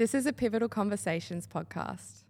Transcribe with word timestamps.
This 0.00 0.14
is 0.14 0.24
a 0.24 0.32
Pivotal 0.32 0.66
Conversations 0.66 1.46
podcast. 1.46 2.24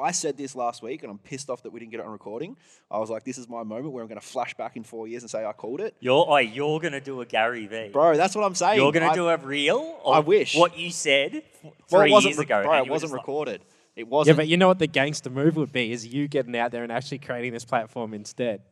I 0.00 0.10
said 0.10 0.38
this 0.38 0.56
last 0.56 0.82
week, 0.82 1.02
and 1.02 1.10
I'm 1.12 1.18
pissed 1.18 1.50
off 1.50 1.62
that 1.64 1.70
we 1.70 1.78
didn't 1.78 1.90
get 1.90 2.00
it 2.00 2.06
on 2.06 2.12
recording. 2.12 2.56
I 2.90 2.96
was 2.96 3.10
like, 3.10 3.24
"This 3.24 3.36
is 3.36 3.46
my 3.46 3.62
moment 3.62 3.92
where 3.92 4.02
I'm 4.02 4.08
going 4.08 4.18
to 4.18 4.26
flash 4.26 4.54
back 4.54 4.74
in 4.74 4.84
four 4.84 5.06
years 5.06 5.22
and 5.22 5.30
say 5.30 5.44
I 5.44 5.52
called 5.52 5.82
it." 5.82 5.94
You're, 6.00 6.24
oh, 6.26 6.38
you're 6.38 6.80
gonna 6.80 6.98
do 6.98 7.20
a 7.20 7.26
Gary 7.26 7.66
Vee. 7.66 7.90
Bro, 7.92 8.16
that's 8.16 8.34
what 8.34 8.42
I'm 8.44 8.54
saying. 8.54 8.80
you're 8.80 8.90
gonna 8.90 9.12
do 9.12 9.28
a 9.28 9.36
reel. 9.36 10.00
I 10.06 10.20
wish. 10.20 10.56
What 10.56 10.78
you 10.78 10.90
said 10.90 11.34
f- 11.34 11.42
three 11.62 11.72
Well, 11.90 12.06
it 12.06 12.10
wasn't, 12.10 12.34
years 12.36 12.38
ago. 12.38 12.62
bro. 12.62 12.78
It 12.78 12.88
wasn't 12.88 13.00
just 13.02 13.12
like, 13.12 13.20
recorded. 13.20 13.60
It 13.96 14.08
wasn't. 14.08 14.34
Yeah, 14.34 14.40
but 14.40 14.48
you 14.48 14.56
know 14.56 14.68
what 14.68 14.78
the 14.78 14.86
gangster 14.86 15.28
move 15.28 15.56
would 15.56 15.72
be 15.72 15.92
is 15.92 16.06
you 16.06 16.26
getting 16.26 16.56
out 16.56 16.70
there 16.72 16.84
and 16.84 16.90
actually 16.90 17.18
creating 17.18 17.52
this 17.52 17.66
platform 17.66 18.14
instead. 18.14 18.62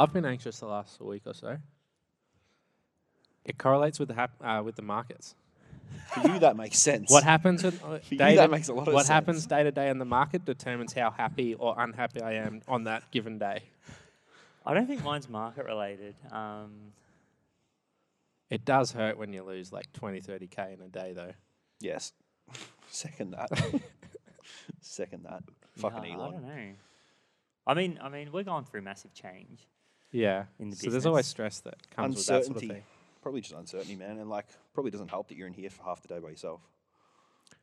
I've 0.00 0.12
been 0.12 0.24
anxious 0.24 0.58
the 0.60 0.66
last 0.66 1.00
week 1.00 1.22
or 1.26 1.34
so. 1.34 1.56
It 3.44 3.58
correlates 3.58 3.98
with 3.98 4.08
the 4.08 4.14
hap- 4.14 4.42
uh, 4.42 4.62
with 4.64 4.76
the 4.76 4.82
markets. 4.82 5.34
For 6.14 6.26
you, 6.28 6.38
that 6.38 6.56
makes 6.56 6.78
sense. 6.78 7.10
What 7.10 7.24
happens 7.24 7.62
with, 7.64 7.82
uh, 7.82 7.98
For 8.08 8.14
you, 8.14 8.18
day 8.18 8.36
that 8.36 8.46
to- 8.46 8.52
makes 8.52 8.68
a 8.68 8.72
lot 8.74 8.86
of 8.88 8.94
What 8.94 9.06
sense. 9.06 9.08
happens 9.14 9.46
day 9.46 9.62
to 9.62 9.70
day 9.72 9.88
in 9.90 9.98
the 9.98 10.04
market 10.04 10.44
determines 10.44 10.92
how 10.92 11.10
happy 11.10 11.54
or 11.54 11.74
unhappy 11.78 12.20
I 12.22 12.34
am 12.34 12.62
on 12.68 12.84
that 12.84 13.10
given 13.10 13.38
day. 13.38 13.62
I 14.64 14.74
don't 14.74 14.86
think 14.86 15.02
mine's 15.04 15.28
market 15.28 15.64
related. 15.66 16.14
Um, 16.30 16.92
It 18.50 18.64
does 18.64 18.92
hurt 18.92 19.16
when 19.18 19.32
you 19.32 19.42
lose 19.42 19.72
like 19.72 19.92
20, 19.92 20.20
30k 20.20 20.74
in 20.74 20.80
a 20.80 20.88
day, 20.88 21.12
though. 21.14 21.32
Yes. 21.80 22.12
Second 22.90 23.32
that. 23.32 23.50
Second 24.80 25.24
that. 25.24 25.42
Fucking 25.76 26.04
yeah, 26.04 26.10
I 26.18 26.20
Elon. 26.20 26.32
don't 26.32 26.42
know. 26.46 26.72
I 27.66 27.74
mean, 27.74 27.98
I 28.02 28.08
mean, 28.08 28.32
we're 28.32 28.42
going 28.42 28.64
through 28.64 28.82
massive 28.82 29.14
change. 29.14 29.66
Yeah. 30.12 30.44
In 30.58 30.70
the 30.70 30.76
so 30.76 30.90
there's 30.90 31.06
always 31.06 31.26
stress 31.26 31.60
that 31.60 31.76
comes 31.90 32.16
with 32.16 32.26
that 32.26 32.26
sort 32.26 32.40
of 32.42 32.46
Uncertainty. 32.62 32.74
thing. 32.74 32.82
Probably 33.22 33.40
just 33.42 33.54
uncertainty, 33.54 33.96
man, 33.96 34.18
and 34.18 34.28
like 34.30 34.46
probably 34.74 34.90
doesn't 34.90 35.08
help 35.08 35.28
that 35.28 35.36
you're 35.36 35.46
in 35.46 35.52
here 35.52 35.70
for 35.70 35.82
half 35.84 36.00
the 36.02 36.08
day 36.08 36.18
by 36.18 36.30
yourself. 36.30 36.60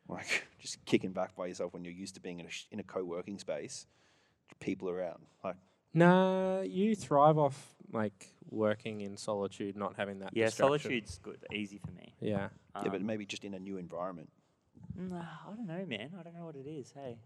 Like 0.07 0.47
just 0.59 0.83
kicking 0.85 1.11
back 1.11 1.35
by 1.35 1.47
yourself 1.47 1.73
when 1.73 1.83
you're 1.83 1.93
used 1.93 2.13
to 2.15 2.21
being 2.21 2.39
in 2.39 2.45
a 2.45 2.49
sh- 2.49 2.65
in 2.71 2.79
a 2.79 2.83
co-working 2.83 3.39
space, 3.39 3.87
people 4.59 4.89
around. 4.89 5.25
Like 5.43 5.55
Nah, 5.93 6.61
you 6.61 6.95
thrive 6.95 7.37
off 7.37 7.73
like 7.91 8.27
working 8.49 9.01
in 9.01 9.17
solitude, 9.17 9.75
not 9.75 9.95
having 9.97 10.19
that. 10.19 10.29
Yeah, 10.33 10.45
distraction. 10.45 10.79
solitude's 10.79 11.17
good, 11.23 11.43
easy 11.51 11.79
for 11.79 11.91
me. 11.91 12.13
Yeah. 12.21 12.49
yeah, 12.75 12.83
but 12.89 12.95
Um, 12.95 13.05
maybe 13.05 13.25
just 13.25 13.43
in 13.43 13.53
a 13.55 13.59
new 13.59 13.77
environment. 13.77 14.29
Nah, 14.95 15.21
I 15.47 15.55
don't 15.55 15.65
know, 15.67 15.85
man. 15.87 16.11
I 16.19 16.23
don't 16.23 16.35
know 16.35 16.45
what 16.45 16.55
it 16.55 16.67
is. 16.67 16.91
Hey, 16.93 17.17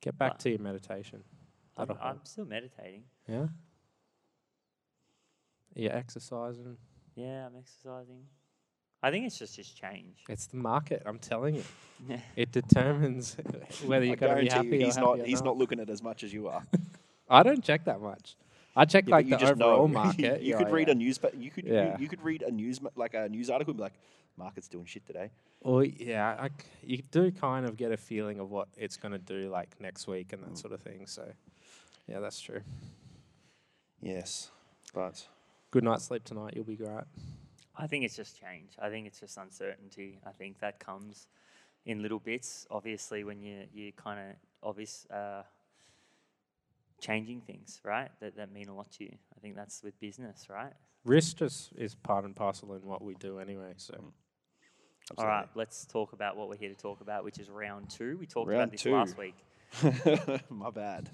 Get 0.00 0.16
back 0.18 0.32
But- 0.32 0.40
to 0.40 0.50
your 0.50 0.58
meditation. 0.60 1.22
I'm, 1.80 1.96
I'm 2.02 2.20
still 2.24 2.44
meditating. 2.44 3.04
Yeah. 3.28 3.46
You're 5.74 5.94
exercising. 5.96 6.76
Yeah, 7.14 7.46
I'm 7.46 7.56
exercising. 7.58 8.24
I 9.02 9.10
think 9.10 9.26
it's 9.26 9.38
just 9.38 9.56
just 9.56 9.76
change. 9.80 10.18
It's 10.28 10.46
the 10.46 10.56
market. 10.58 11.02
I'm 11.06 11.18
telling 11.18 11.54
you. 11.56 11.64
Yeah. 12.08 12.18
It 12.36 12.52
determines 12.52 13.36
whether 13.84 14.04
I 14.04 14.08
you're 14.08 14.16
going 14.16 14.36
to 14.36 14.42
be 14.42 14.48
guarantee 14.48 14.48
happy 14.50 14.78
you, 14.78 14.84
he's 14.86 14.98
or 14.98 15.00
not. 15.00 15.10
happy 15.10 15.22
or 15.22 15.26
He's 15.26 15.42
not 15.42 15.56
looking 15.56 15.80
at 15.80 15.88
as 15.90 16.02
much 16.02 16.22
as 16.24 16.32
you 16.32 16.48
are. 16.48 16.62
I 17.28 17.42
don't 17.42 17.62
check 17.62 17.84
that 17.84 18.00
much. 18.00 18.36
I 18.76 18.84
check 18.84 19.04
Yeah, 19.06 19.10
but 19.10 19.16
like 19.16 19.24
you 19.26 19.30
the 19.32 19.36
just 19.38 19.52
overall 19.52 19.88
know. 19.88 19.94
market. 19.94 20.42
you 20.42 20.52
Yeah, 20.52 20.58
could 20.58 20.70
read 20.70 20.88
yeah. 20.88 20.92
a 20.92 20.96
news. 20.96 21.18
You 21.38 21.50
could. 21.50 21.64
Yeah. 21.66 21.96
You, 21.96 22.02
you 22.02 22.08
could 22.08 22.22
read 22.22 22.42
a 22.42 22.50
news 22.50 22.80
like 22.96 23.14
a 23.14 23.28
news 23.28 23.48
article 23.50 23.72
and 23.72 23.78
be 23.78 23.82
like, 23.82 23.94
"Market's 24.36 24.68
doing 24.68 24.84
shit 24.86 25.06
today." 25.06 25.30
Well, 25.62 25.84
yeah, 25.84 26.36
I 26.38 26.48
c 26.48 26.54
you 26.82 27.02
do 27.10 27.30
kind 27.32 27.66
of 27.66 27.76
get 27.76 27.90
a 27.92 27.96
feeling 27.96 28.38
of 28.38 28.50
what 28.50 28.68
it's 28.76 28.96
going 28.96 29.12
to 29.12 29.18
do 29.18 29.48
like 29.50 29.68
next 29.80 30.06
week 30.06 30.32
and 30.32 30.42
that 30.42 30.52
Mm. 30.52 30.58
sort 30.58 30.72
of 30.72 30.80
thing. 30.82 31.06
So, 31.06 31.24
yeah, 32.10 32.20
that's 32.20 32.40
true. 32.40 32.60
Yes, 34.02 34.50
but 34.94 35.26
Good 35.70 35.84
night's 35.84 36.04
sleep 36.06 36.24
tonight. 36.24 36.54
You'll 36.56 36.64
be 36.64 36.74
great. 36.74 37.04
I 37.76 37.86
think 37.86 38.04
it's 38.04 38.16
just 38.16 38.40
change. 38.40 38.72
I 38.82 38.88
think 38.90 39.06
it's 39.06 39.20
just 39.20 39.38
uncertainty. 39.38 40.18
I 40.26 40.30
think 40.30 40.58
that 40.60 40.80
comes 40.80 41.28
in 41.86 42.02
little 42.02 42.18
bits. 42.18 42.66
Obviously, 42.70 43.22
when 43.22 43.40
you 43.40 43.64
you 43.72 43.92
kind 43.92 44.18
of 44.18 44.36
obvious 44.68 45.06
uh, 45.10 45.42
changing 47.00 47.42
things, 47.42 47.80
right? 47.84 48.10
That 48.20 48.36
that 48.36 48.52
mean 48.52 48.68
a 48.68 48.74
lot 48.74 48.90
to 48.92 49.04
you. 49.04 49.14
I 49.36 49.40
think 49.40 49.54
that's 49.54 49.82
with 49.84 49.98
business, 50.00 50.48
right? 50.50 50.72
Risk 51.04 51.36
just 51.38 51.72
is 51.76 51.94
part 51.94 52.24
and 52.24 52.34
parcel 52.34 52.74
in 52.74 52.82
what 52.82 53.02
we 53.02 53.14
do 53.14 53.38
anyway. 53.38 53.72
So, 53.76 54.12
All 55.16 55.26
right, 55.26 55.46
let's 55.54 55.86
talk 55.86 56.12
about 56.12 56.36
what 56.36 56.48
we're 56.48 56.56
here 56.56 56.68
to 56.68 56.74
talk 56.74 57.00
about, 57.00 57.24
which 57.24 57.38
is 57.38 57.48
round 57.48 57.88
two. 57.90 58.18
We 58.18 58.26
talked 58.26 58.48
Round 58.50 58.62
about 58.62 58.72
this 58.72 58.82
two. 58.82 58.92
last 58.92 59.16
week. 59.16 59.36
my 60.50 60.70
bad. 60.70 61.08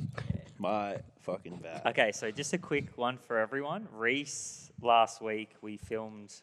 My 0.58 0.98
fucking 1.20 1.58
bad. 1.62 1.82
Okay, 1.86 2.12
so 2.12 2.30
just 2.30 2.52
a 2.52 2.58
quick 2.58 2.96
one 2.96 3.18
for 3.18 3.38
everyone. 3.38 3.88
Rhys, 3.92 4.70
last 4.80 5.20
week 5.20 5.50
we 5.60 5.76
filmed. 5.76 6.34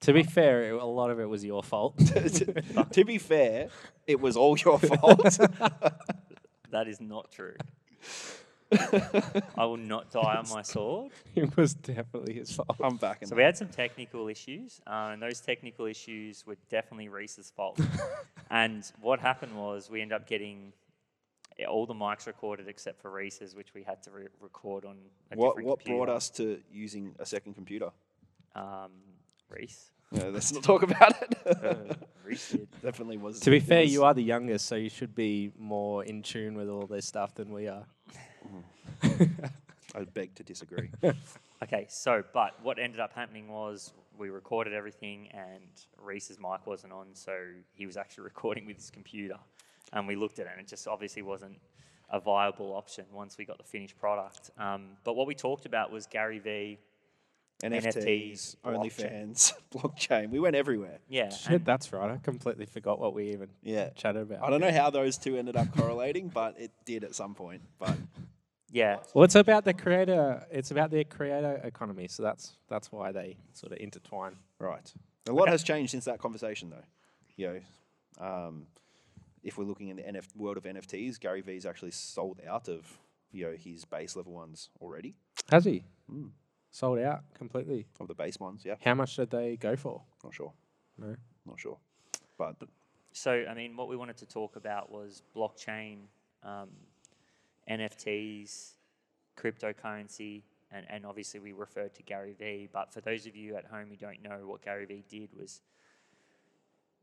to 0.00 0.12
be 0.12 0.22
fair, 0.22 0.64
it, 0.64 0.72
a 0.74 0.84
lot 0.84 1.10
of 1.10 1.20
it 1.20 1.26
was 1.26 1.44
your 1.44 1.62
fault. 1.62 1.98
to 2.92 3.04
be 3.04 3.18
fair, 3.18 3.68
it 4.06 4.20
was 4.20 4.36
all 4.36 4.56
your 4.56 4.78
fault. 4.78 5.38
That 6.70 6.86
is 6.86 7.00
not 7.00 7.32
true. 7.32 7.54
I 8.70 9.64
will 9.64 9.78
not 9.78 10.10
die 10.10 10.36
on 10.36 10.46
my 10.50 10.62
sword. 10.62 11.12
it 11.34 11.56
was 11.56 11.74
definitely 11.74 12.34
his 12.34 12.52
fault. 12.52 12.76
I'm 12.80 12.96
backing. 12.96 13.28
So 13.28 13.36
we 13.36 13.42
had 13.42 13.56
some 13.56 13.68
technical 13.68 14.28
issues, 14.28 14.80
uh, 14.86 15.10
and 15.12 15.22
those 15.22 15.40
technical 15.40 15.86
issues 15.86 16.46
were 16.46 16.56
definitely 16.68 17.08
Rhys's 17.08 17.50
fault. 17.50 17.80
and 18.50 18.84
what 19.00 19.20
happened 19.20 19.56
was 19.56 19.88
we 19.88 20.02
ended 20.02 20.16
up 20.16 20.26
getting 20.26 20.72
all 21.66 21.86
the 21.86 21.94
mics 21.94 22.26
recorded 22.26 22.68
except 22.68 23.00
for 23.00 23.10
Rhys's, 23.10 23.54
which 23.54 23.74
we 23.74 23.82
had 23.82 24.02
to 24.04 24.10
re- 24.10 24.26
record 24.40 24.84
on 24.84 24.96
a 25.32 25.36
what 25.36 25.50
different 25.50 25.68
what 25.68 25.78
computer. 25.80 26.04
brought 26.04 26.16
us 26.16 26.30
to 26.30 26.60
using 26.70 27.14
a 27.18 27.26
second 27.26 27.54
computer? 27.54 27.90
Um, 28.54 28.92
Rhys. 29.48 29.90
No, 30.12 30.30
let's 30.30 30.52
not 30.54 30.62
talk 30.62 30.82
about 30.82 31.14
it. 31.22 31.34
Uh, 31.46 31.94
Rhys 32.24 32.50
did. 32.50 32.68
Definitely 32.82 33.16
was. 33.18 33.40
To 33.40 33.50
be 33.50 33.60
fair, 33.60 33.82
you 33.82 34.04
are 34.04 34.14
the 34.14 34.22
youngest, 34.22 34.66
so 34.66 34.76
you 34.76 34.88
should 34.88 35.14
be 35.14 35.52
more 35.58 36.04
in 36.04 36.22
tune 36.22 36.54
with 36.54 36.68
all 36.68 36.86
this 36.86 37.06
stuff 37.06 37.34
than 37.34 37.52
we 37.52 37.68
are. 37.68 37.84
I 39.02 40.04
beg 40.14 40.34
to 40.36 40.42
disagree. 40.44 40.90
Okay, 41.62 41.86
so 41.88 42.22
but 42.32 42.54
what 42.62 42.78
ended 42.78 43.00
up 43.00 43.12
happening 43.12 43.48
was 43.48 43.92
we 44.16 44.30
recorded 44.30 44.74
everything, 44.74 45.28
and 45.32 45.68
Rhys's 46.00 46.38
mic 46.38 46.66
wasn't 46.66 46.92
on, 46.92 47.08
so 47.14 47.36
he 47.74 47.86
was 47.86 47.96
actually 47.96 48.24
recording 48.24 48.66
with 48.66 48.76
his 48.76 48.90
computer, 48.90 49.36
and 49.92 50.06
we 50.06 50.16
looked 50.16 50.38
at 50.38 50.46
it, 50.46 50.52
and 50.52 50.60
it 50.60 50.68
just 50.68 50.86
obviously 50.88 51.22
wasn't 51.22 51.58
a 52.10 52.18
viable 52.20 52.72
option 52.74 53.04
once 53.12 53.36
we 53.38 53.44
got 53.44 53.58
the 53.58 53.64
finished 53.64 53.98
product. 53.98 54.50
Um, 54.58 54.96
but 55.04 55.14
what 55.14 55.26
we 55.26 55.34
talked 55.34 55.66
about 55.66 55.90
was 55.92 56.06
Gary 56.06 56.38
V. 56.38 56.78
NFTs, 57.62 57.96
NFTs, 57.96 58.56
OnlyFans, 58.64 59.52
blockchain. 59.74 60.30
We 60.30 60.38
went 60.38 60.54
everywhere. 60.54 60.98
Yeah, 61.08 61.28
Shit, 61.30 61.64
that's 61.64 61.92
right. 61.92 62.08
I 62.08 62.16
completely 62.18 62.66
forgot 62.66 63.00
what 63.00 63.14
we 63.14 63.32
even 63.32 63.48
Yeah. 63.62 63.88
chatted 63.90 64.22
about. 64.22 64.44
I 64.44 64.50
don't 64.50 64.60
know 64.60 64.70
how 64.70 64.90
those 64.90 65.18
two 65.18 65.36
ended 65.36 65.56
up 65.56 65.76
correlating, 65.76 66.28
but 66.28 66.54
it 66.60 66.70
did 66.84 67.02
at 67.02 67.16
some 67.16 67.34
point. 67.34 67.62
But 67.80 67.96
yeah. 68.70 68.98
Well, 69.12 69.24
it's 69.24 69.34
about 69.34 69.64
the 69.64 69.74
creator. 69.74 70.46
It's 70.52 70.70
about 70.70 70.92
the 70.92 71.02
creator 71.02 71.60
economy. 71.64 72.06
So 72.06 72.22
that's 72.22 72.52
that's 72.68 72.92
why 72.92 73.10
they 73.10 73.36
sort 73.54 73.72
of 73.72 73.78
intertwine. 73.78 74.36
right, 74.60 74.92
a 75.28 75.32
lot 75.32 75.48
has 75.48 75.64
changed 75.64 75.90
since 75.90 76.04
that 76.04 76.20
conversation, 76.20 76.70
though. 76.70 76.84
You 77.36 77.60
know, 78.20 78.24
um, 78.24 78.66
if 79.42 79.56
we're 79.58 79.64
looking 79.64 79.88
in 79.88 79.96
the 79.96 80.02
NF- 80.02 80.34
world 80.36 80.56
of 80.56 80.64
NFTs, 80.64 81.18
Gary 81.20 81.40
Vee's 81.40 81.66
actually 81.66 81.90
sold 81.92 82.40
out 82.46 82.68
of 82.68 82.98
you 83.30 83.44
know 83.46 83.56
his 83.56 83.84
base 83.84 84.16
level 84.16 84.32
ones 84.32 84.70
already, 84.80 85.14
Has 85.50 85.64
he 85.64 85.84
Mm. 86.10 86.30
sold 86.70 86.98
out 86.98 87.22
completely? 87.34 87.86
of 88.00 88.08
the 88.08 88.14
base 88.14 88.38
ones. 88.40 88.64
Yeah, 88.64 88.76
How 88.84 88.94
much 88.94 89.16
did 89.16 89.30
they 89.30 89.56
go 89.56 89.76
for? 89.76 90.02
not 90.24 90.32
sure, 90.34 90.52
No. 90.96 91.14
not 91.44 91.58
sure, 91.60 91.78
but 92.38 92.56
So, 93.12 93.44
I 93.48 93.54
mean, 93.54 93.76
what 93.76 93.88
we 93.88 93.96
wanted 93.96 94.16
to 94.18 94.26
talk 94.26 94.56
about 94.56 94.90
was 94.90 95.22
blockchain, 95.34 96.06
um, 96.42 96.70
NFTs, 97.68 98.74
cryptocurrency, 99.36 100.42
and, 100.70 100.86
and 100.88 101.04
obviously 101.04 101.40
we 101.40 101.52
referred 101.52 101.94
to 101.94 102.02
Gary 102.02 102.32
Vee. 102.34 102.68
But 102.72 102.92
for 102.92 103.00
those 103.00 103.26
of 103.26 103.34
you 103.36 103.56
at 103.56 103.64
home 103.66 103.88
who 103.90 103.96
don't 103.96 104.22
know, 104.22 104.46
what 104.46 104.62
Gary 104.62 104.84
Vee 104.86 105.04
did 105.08 105.30
was 105.38 105.60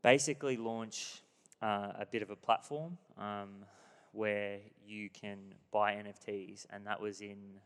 basically 0.02 0.56
launch 0.56 1.22
uh, 1.62 1.92
a 1.98 2.06
bit 2.10 2.22
of 2.22 2.30
a 2.30 2.36
platform 2.36 2.98
um, 3.18 3.64
where 4.12 4.58
you 4.86 5.08
can 5.10 5.38
buy 5.72 5.94
NFTs, 5.94 6.66
and 6.70 6.86
that 6.86 7.00
was 7.00 7.20
in 7.20 7.60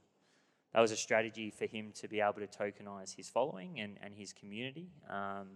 that 0.73 0.81
was 0.81 0.93
a 0.93 0.97
strategy 0.97 1.51
for 1.51 1.67
him 1.67 1.93
to 1.97 2.07
be 2.07 2.21
able 2.21 2.35
to 2.35 2.47
tokenize 2.47 3.15
his 3.15 3.29
following 3.29 3.81
and, 3.81 3.99
and 4.03 4.15
his 4.15 4.33
community, 4.33 4.89
um, 5.09 5.49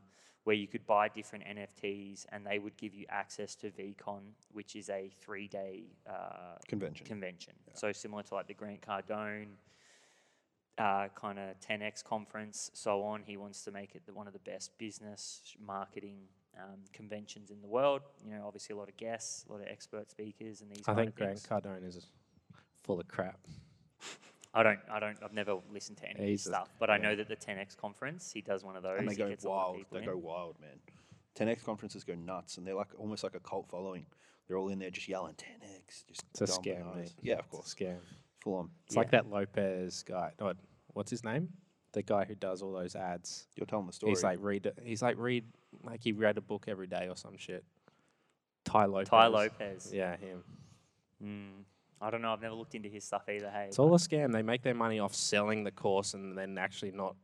where 0.43 0.57
you 0.57 0.67
could 0.67 0.85
buy 0.87 1.09
different 1.09 1.45
NFTs 1.45 2.27
and 2.33 2.45
they 2.45 2.59
would 2.59 2.77
give 2.77 2.95
you 2.95 3.07
access 3.09 3.55
to 3.57 3.71
VeeCon, 3.71 4.23
which 4.53 4.75
is 4.75 4.91
a 4.91 5.11
three 5.21 5.47
day 5.47 5.85
uh, 6.09 6.57
convention. 6.67 7.07
convention. 7.07 7.53
So 7.75 7.93
similar 7.93 8.25
to 8.25 8.35
like 8.35 8.49
the 8.49 8.55
Grant 8.55 8.81
Cardone 8.81 9.51
uh, 10.79 11.09
kind 11.15 11.39
of 11.39 11.61
10x 11.61 12.03
conference, 12.03 12.71
so 12.75 13.03
on. 13.05 13.23
He 13.25 13.37
wants 13.37 13.63
to 13.65 13.71
make 13.71 13.95
it 13.95 14.03
the, 14.07 14.13
one 14.13 14.27
of 14.27 14.33
the 14.33 14.41
best 14.41 14.77
business 14.79 15.55
marketing 15.65 16.19
um, 16.63 16.79
conventions 16.93 17.51
in 17.51 17.61
the 17.61 17.67
world. 17.69 18.03
You 18.25 18.35
know, 18.35 18.45
obviously 18.47 18.75
a 18.75 18.79
lot 18.79 18.89
of 18.89 18.97
guests, 18.97 19.45
a 19.49 19.53
lot 19.53 19.61
of 19.63 19.69
expert 19.69 20.11
speakers, 20.11 20.61
and 20.61 20.71
these. 20.71 20.81
I 20.87 20.95
kind 20.95 20.99
think 20.99 21.11
of 21.11 21.17
Grant. 21.17 21.43
Cardone 21.65 21.87
is 21.87 22.07
full 22.83 23.01
of 23.01 23.09
crap. 23.09 23.39
I 24.57 24.63
don't, 24.63 24.79
I 24.91 25.01
don't, 25.01 25.19
I've 25.23 25.33
never 25.33 25.57
listened 25.73 25.99
to 25.99 26.05
any 26.05 26.13
of 26.15 26.21
his 26.21 26.29
He's 26.43 26.47
a- 26.47 26.51
stuff, 26.51 26.69
but 26.79 26.89
I 26.89 26.97
know 26.97 27.17
that 27.17 27.27
the 27.29 27.35
10x 27.35 27.77
conference, 27.77 28.31
he 28.31 28.41
does 28.41 28.63
one 28.63 28.77
of 28.77 28.85
those. 28.85 29.01
and 29.01 29.09
they 29.09 29.15
he 29.15 29.19
go 29.19 29.29
gets 29.29 29.45
a 29.45 29.49
lot 29.49 29.63
of 29.63 29.67
wild. 29.73 29.77
people 29.79 29.99
They 29.99 30.05
in. 30.05 30.11
go 30.11 30.17
wild, 30.17 30.57
man. 30.61 30.79
10x 31.49 31.65
conferences 31.65 32.05
go 32.05 32.15
nuts, 32.15 32.57
and 32.57 32.65
they're 32.67 32.77
like 32.77 32.91
almost 32.97 33.25
like 33.25 33.35
a 33.35 33.41
cult 33.41 33.67
following. 33.69 34.07
They're 34.47 34.57
all 34.57 34.69
in 34.69 34.79
there 34.79 34.91
just 34.91 35.09
yelling 35.09 35.35
10x, 35.35 36.05
just 36.07 36.23
It's 36.31 36.41
a 36.43 36.47
going 36.47 36.61
scam, 36.63 36.79
bananas. 36.85 36.97
mate. 36.97 37.13
Yeah, 37.23 37.33
of 37.35 37.39
It's 37.41 37.49
a 37.49 37.51
course, 37.51 37.75
scam. 37.75 37.97
full 38.45 38.55
on. 38.55 38.71
It's 38.87 38.95
like 38.95 39.11
that 39.11 39.29
Lopez 39.29 40.05
guy. 40.05 40.31
What, 40.39 40.57
what's 40.93 41.11
his 41.11 41.25
name? 41.25 41.49
The 41.93 42.03
guy 42.03 42.25
who 42.25 42.37
does 42.37 42.63
all 42.63 42.73
those 42.73 42.95
ads. 42.95 43.47
You're 43.57 43.67
telling 43.67 43.87
the 43.87 43.93
story. 43.93 44.11
He's 44.13 44.23
like 44.23 44.39
read. 44.41 44.71
He's 44.85 45.03
like 45.03 45.17
read. 45.19 45.45
Like 45.85 46.03
he 46.03 46.13
read 46.13 46.39
a 46.39 46.41
book 46.41 46.65
every 46.69 46.87
day 46.87 47.09
or 47.09 47.17
some 47.17 47.37
shit. 47.37 47.65
Tai 48.65 48.87
Lopez. 48.87 49.09
Tai 49.09 49.27
Lopez. 49.27 49.91
Yeah, 49.93 50.17
him. 50.17 50.43
Mm, 51.23 51.65
I 52.01 52.11
don't 52.11 52.23
know. 52.23 52.33
I've 52.33 52.41
never 52.43 52.55
looked 52.55 52.75
into 52.75 52.89
his 52.89 53.05
stuff 53.05 53.29
either. 53.29 53.51
Hey, 53.51 53.67
It's 53.69 53.79
all 53.79 53.95
a 53.95 53.99
scam. 53.99 54.33
They 54.33 54.43
make 54.43 54.63
their 54.63 54.75
money 54.75 54.99
off 54.99 55.15
selling 55.15 55.65
the 55.65 55.71
course 55.71 56.15
and 56.15 56.37
then 56.37 56.57
actually 56.59 56.93
not 56.93 57.17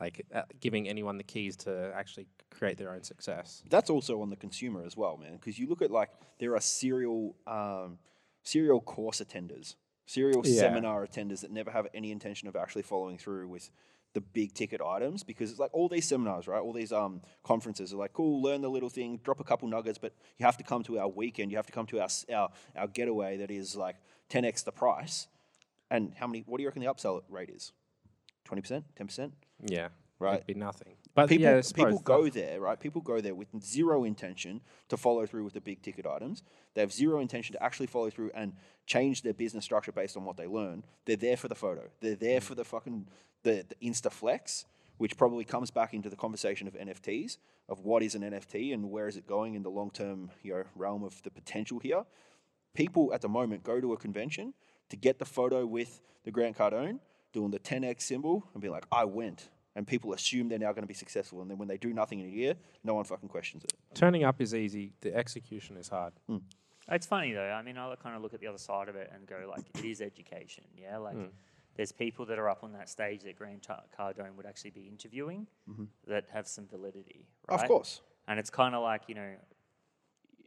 like 0.00 0.26
uh, 0.34 0.42
giving 0.60 0.88
anyone 0.88 1.16
the 1.16 1.24
keys 1.24 1.56
to 1.56 1.92
actually 1.94 2.26
create 2.50 2.76
their 2.76 2.92
own 2.92 3.02
success. 3.02 3.62
that's 3.70 3.90
also 3.90 4.20
on 4.22 4.30
the 4.30 4.36
consumer 4.36 4.82
as 4.84 4.96
well, 4.96 5.16
man. 5.16 5.34
Because 5.34 5.58
you 5.58 5.68
look 5.68 5.82
at 5.82 5.90
like 5.90 6.10
there 6.40 6.54
are 6.54 6.60
serial 6.60 7.36
um, 7.46 7.98
serial 8.42 8.80
course 8.80 9.20
attenders, 9.22 9.76
serial 10.06 10.42
Yeah. 10.44 10.60
seminar 10.60 11.06
attenders 11.06 11.40
that 11.42 11.52
never 11.52 11.70
have 11.70 11.86
any 11.94 12.10
intention 12.10 12.48
of 12.48 12.56
actually 12.56 12.82
following 12.82 13.16
through 13.18 13.48
with 13.48 13.70
the 14.14 14.20
big 14.20 14.54
ticket 14.54 14.80
items 14.80 15.22
because 15.22 15.50
it's 15.50 15.60
like 15.60 15.70
all 15.74 15.88
these 15.88 16.06
seminars, 16.06 16.46
right? 16.46 16.60
All 16.60 16.72
these 16.72 16.92
um, 16.92 17.20
conferences 17.42 17.92
are 17.92 17.96
like, 17.96 18.12
cool, 18.12 18.40
learn 18.40 18.62
the 18.62 18.70
little 18.70 18.88
thing, 18.88 19.20
drop 19.22 19.40
a 19.40 19.44
couple 19.44 19.68
nuggets, 19.68 19.98
but 19.98 20.14
you 20.38 20.46
have 20.46 20.56
to 20.56 20.64
come 20.64 20.82
to 20.84 20.98
our 20.98 21.08
weekend. 21.08 21.50
You 21.50 21.58
have 21.58 21.66
to 21.66 21.72
come 21.72 21.86
to 21.86 22.00
our 22.00 22.08
our, 22.32 22.50
our 22.76 22.86
getaway 22.88 23.36
that 23.38 23.50
is 23.50 23.76
like 23.76 23.96
10x 24.30 24.64
the 24.64 24.72
price. 24.72 25.26
And 25.90 26.12
how 26.16 26.26
many? 26.26 26.44
What 26.46 26.56
do 26.58 26.62
you 26.62 26.68
reckon 26.68 26.82
the 26.82 26.88
upsell 26.88 27.22
rate 27.28 27.50
is? 27.50 27.72
Twenty 28.44 28.62
percent, 28.62 28.84
ten 28.96 29.06
percent? 29.06 29.34
Yeah, 29.66 29.88
Right. 30.18 30.36
It'd 30.36 30.46
be 30.46 30.54
nothing. 30.54 30.94
But 31.14 31.28
people, 31.28 31.46
yeah, 31.46 31.62
people 31.74 32.00
go 32.00 32.28
there, 32.28 32.60
right? 32.60 32.78
People 32.78 33.00
go 33.00 33.20
there 33.20 33.36
with 33.36 33.48
zero 33.62 34.02
intention 34.02 34.60
to 34.88 34.96
follow 34.96 35.26
through 35.26 35.44
with 35.44 35.54
the 35.54 35.60
big 35.60 35.80
ticket 35.80 36.06
items. 36.06 36.42
They 36.74 36.80
have 36.80 36.92
zero 36.92 37.20
intention 37.20 37.52
to 37.52 37.62
actually 37.62 37.86
follow 37.86 38.10
through 38.10 38.32
and 38.34 38.54
change 38.86 39.22
their 39.22 39.32
business 39.32 39.64
structure 39.64 39.92
based 39.92 40.16
on 40.16 40.24
what 40.24 40.36
they 40.36 40.46
learn. 40.46 40.84
They're 41.04 41.16
there 41.16 41.36
for 41.36 41.46
the 41.46 41.54
photo. 41.54 41.88
They're 42.00 42.16
there 42.16 42.40
for 42.40 42.56
the 42.56 42.64
fucking 42.64 43.06
the, 43.44 43.64
the 43.68 43.88
Insta 43.88 44.10
flex, 44.10 44.64
which 44.98 45.16
probably 45.16 45.44
comes 45.44 45.70
back 45.70 45.94
into 45.94 46.10
the 46.10 46.16
conversation 46.16 46.66
of 46.66 46.74
NFTs, 46.74 47.38
of 47.68 47.80
what 47.80 48.02
is 48.02 48.16
an 48.16 48.22
NFT 48.22 48.74
and 48.74 48.90
where 48.90 49.06
is 49.06 49.16
it 49.16 49.26
going 49.26 49.54
in 49.54 49.62
the 49.62 49.70
long 49.70 49.90
term, 49.90 50.30
you 50.42 50.52
know, 50.52 50.64
realm 50.74 51.04
of 51.04 51.22
the 51.22 51.30
potential 51.30 51.78
here. 51.78 52.04
People 52.74 53.14
at 53.14 53.20
the 53.20 53.28
moment 53.28 53.62
go 53.62 53.80
to 53.80 53.92
a 53.92 53.96
convention 53.96 54.52
to 54.90 54.96
get 54.96 55.20
the 55.20 55.24
photo 55.24 55.64
with 55.64 56.00
the 56.24 56.32
Grant 56.32 56.58
Cardone 56.58 56.98
doing 57.32 57.52
the 57.52 57.58
10x 57.60 58.02
symbol 58.02 58.48
and 58.52 58.62
be 58.62 58.68
like, 58.68 58.84
I 58.90 59.04
went. 59.04 59.48
And 59.76 59.86
people 59.86 60.12
assume 60.12 60.48
they're 60.48 60.58
now 60.58 60.72
going 60.72 60.84
to 60.84 60.88
be 60.88 60.94
successful. 60.94 61.42
And 61.42 61.50
then 61.50 61.58
when 61.58 61.68
they 61.68 61.78
do 61.78 61.92
nothing 61.92 62.20
in 62.20 62.26
a 62.26 62.30
year, 62.30 62.54
no 62.84 62.94
one 62.94 63.04
fucking 63.04 63.28
questions 63.28 63.64
it. 63.64 63.72
turning 63.94 64.22
up 64.22 64.40
is 64.40 64.54
easy. 64.54 64.92
The 65.00 65.14
execution 65.14 65.76
is 65.76 65.88
hard. 65.88 66.12
Hmm. 66.28 66.38
It's 66.90 67.06
funny 67.06 67.32
though. 67.32 67.50
I 67.50 67.62
mean, 67.62 67.78
I 67.78 67.94
kind 67.96 68.14
of 68.14 68.22
look 68.22 68.34
at 68.34 68.40
the 68.40 68.46
other 68.46 68.58
side 68.58 68.88
of 68.88 68.96
it 68.96 69.10
and 69.14 69.26
go 69.26 69.48
like, 69.50 69.64
it 69.74 69.84
is 69.84 70.00
education. 70.00 70.64
Yeah, 70.76 70.98
like 70.98 71.14
hmm. 71.14 71.24
there's 71.76 71.92
people 71.92 72.26
that 72.26 72.38
are 72.38 72.48
up 72.48 72.62
on 72.62 72.72
that 72.72 72.88
stage 72.88 73.22
that 73.22 73.36
Grant 73.36 73.62
Tar- 73.62 73.84
Cardone 73.98 74.36
would 74.36 74.46
actually 74.46 74.70
be 74.70 74.86
interviewing 74.88 75.46
mm-hmm. 75.70 75.84
that 76.06 76.26
have 76.32 76.46
some 76.46 76.66
validity. 76.66 77.26
Right? 77.48 77.60
Of 77.60 77.66
course. 77.66 78.00
And 78.28 78.38
it's 78.38 78.50
kind 78.50 78.74
of 78.74 78.82
like 78.82 79.02
you 79.08 79.14
know, 79.14 79.30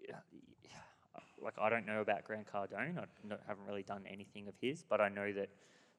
yeah, 0.07 0.15
yeah, 0.63 1.21
like 1.41 1.55
I 1.59 1.69
don't 1.69 1.85
know 1.85 2.01
about 2.01 2.23
Grant 2.23 2.47
Cardone. 2.51 2.97
I 2.97 3.35
haven't 3.47 3.65
really 3.67 3.83
done 3.83 4.03
anything 4.09 4.47
of 4.47 4.53
his, 4.61 4.83
but 4.83 5.01
I 5.01 5.09
know 5.09 5.33
that 5.33 5.49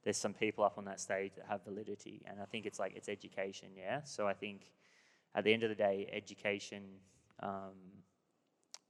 there's 0.04 0.16
some 0.16 0.32
people 0.32 0.64
up 0.64 0.78
on 0.78 0.84
that 0.84 1.00
stage 1.00 1.32
that 1.36 1.46
have 1.48 1.64
validity, 1.64 2.22
and 2.26 2.40
I 2.40 2.44
think 2.44 2.66
it's 2.66 2.78
like 2.78 2.94
it's 2.94 3.08
education. 3.08 3.68
Yeah. 3.76 4.02
So 4.04 4.26
I 4.26 4.32
think 4.32 4.70
at 5.34 5.44
the 5.44 5.52
end 5.52 5.62
of 5.62 5.68
the 5.68 5.74
day, 5.74 6.08
education 6.12 6.82
um, 7.42 7.74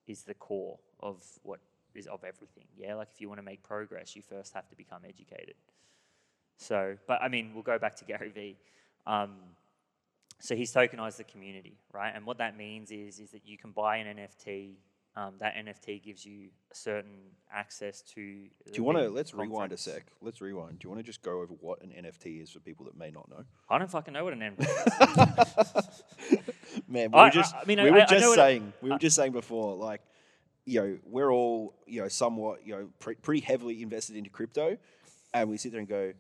is 0.06 0.22
the 0.22 0.34
core 0.34 0.78
of 1.00 1.22
what 1.42 1.60
is 1.94 2.06
of 2.06 2.24
everything. 2.24 2.66
Yeah. 2.76 2.94
Like 2.94 3.08
if 3.12 3.20
you 3.20 3.28
want 3.28 3.38
to 3.38 3.44
make 3.44 3.62
progress, 3.62 4.14
you 4.14 4.22
first 4.22 4.54
have 4.54 4.68
to 4.68 4.76
become 4.76 5.02
educated. 5.08 5.54
So, 6.56 6.96
but 7.06 7.22
I 7.22 7.28
mean, 7.28 7.52
we'll 7.54 7.62
go 7.62 7.78
back 7.78 7.96
to 7.96 8.04
Gary 8.06 8.30
Vee. 8.30 8.56
Um, 9.06 9.36
so 10.40 10.54
he's 10.54 10.72
tokenized 10.72 11.16
the 11.16 11.24
community, 11.24 11.78
right? 11.92 12.12
And 12.14 12.24
what 12.24 12.38
that 12.38 12.56
means 12.56 12.90
is 12.90 13.18
is 13.18 13.30
that 13.30 13.46
you 13.46 13.58
can 13.58 13.72
buy 13.72 13.96
an 13.96 14.18
NFT. 14.18 14.76
Um, 15.16 15.34
that 15.40 15.56
NFT 15.56 16.00
gives 16.02 16.24
you 16.24 16.50
a 16.70 16.74
certain 16.76 17.10
access 17.52 18.02
to. 18.14 18.14
Do 18.14 18.72
you 18.74 18.84
want 18.84 18.98
to, 18.98 19.08
let's 19.10 19.34
rewind 19.34 19.72
a 19.72 19.76
sec. 19.76 20.04
Let's 20.20 20.40
rewind. 20.40 20.78
Do 20.78 20.84
you 20.86 20.90
want 20.90 21.00
to 21.00 21.02
just 21.06 21.22
go 21.22 21.40
over 21.40 21.54
what 21.54 21.82
an 21.82 21.90
NFT 21.90 22.40
is 22.40 22.50
for 22.50 22.60
people 22.60 22.84
that 22.86 22.96
may 22.96 23.10
not 23.10 23.28
know? 23.28 23.42
I 23.68 23.78
don't 23.78 23.90
fucking 23.90 24.14
know 24.14 24.22
what 24.22 24.32
an 24.32 24.40
NFT 24.40 25.78
is. 26.28 26.38
Man, 26.88 27.10
we 27.10 27.18
I- 27.18 27.24
were 27.24 27.30
just, 27.30 27.54
I 27.54 27.64
mean, 27.66 27.82
we 27.82 27.88
I- 27.88 27.90
were 27.92 27.98
I- 27.98 28.02
I 28.02 28.06
just 28.06 28.26
I- 28.28 28.34
saying, 28.36 28.72
we 28.80 28.90
were 28.90 28.98
just 28.98 29.16
saying 29.16 29.32
before, 29.32 29.74
like, 29.74 30.02
you 30.64 30.80
know, 30.80 30.98
we're 31.04 31.32
all, 31.32 31.74
you 31.86 32.00
know, 32.02 32.08
somewhat, 32.08 32.64
you 32.64 32.74
know, 32.76 32.88
pre- 33.00 33.14
pretty 33.16 33.40
heavily 33.40 33.82
invested 33.82 34.14
into 34.16 34.30
crypto, 34.30 34.76
and 35.34 35.48
we 35.48 35.56
sit 35.56 35.72
there 35.72 35.80
and 35.80 35.88
go, 35.88 36.12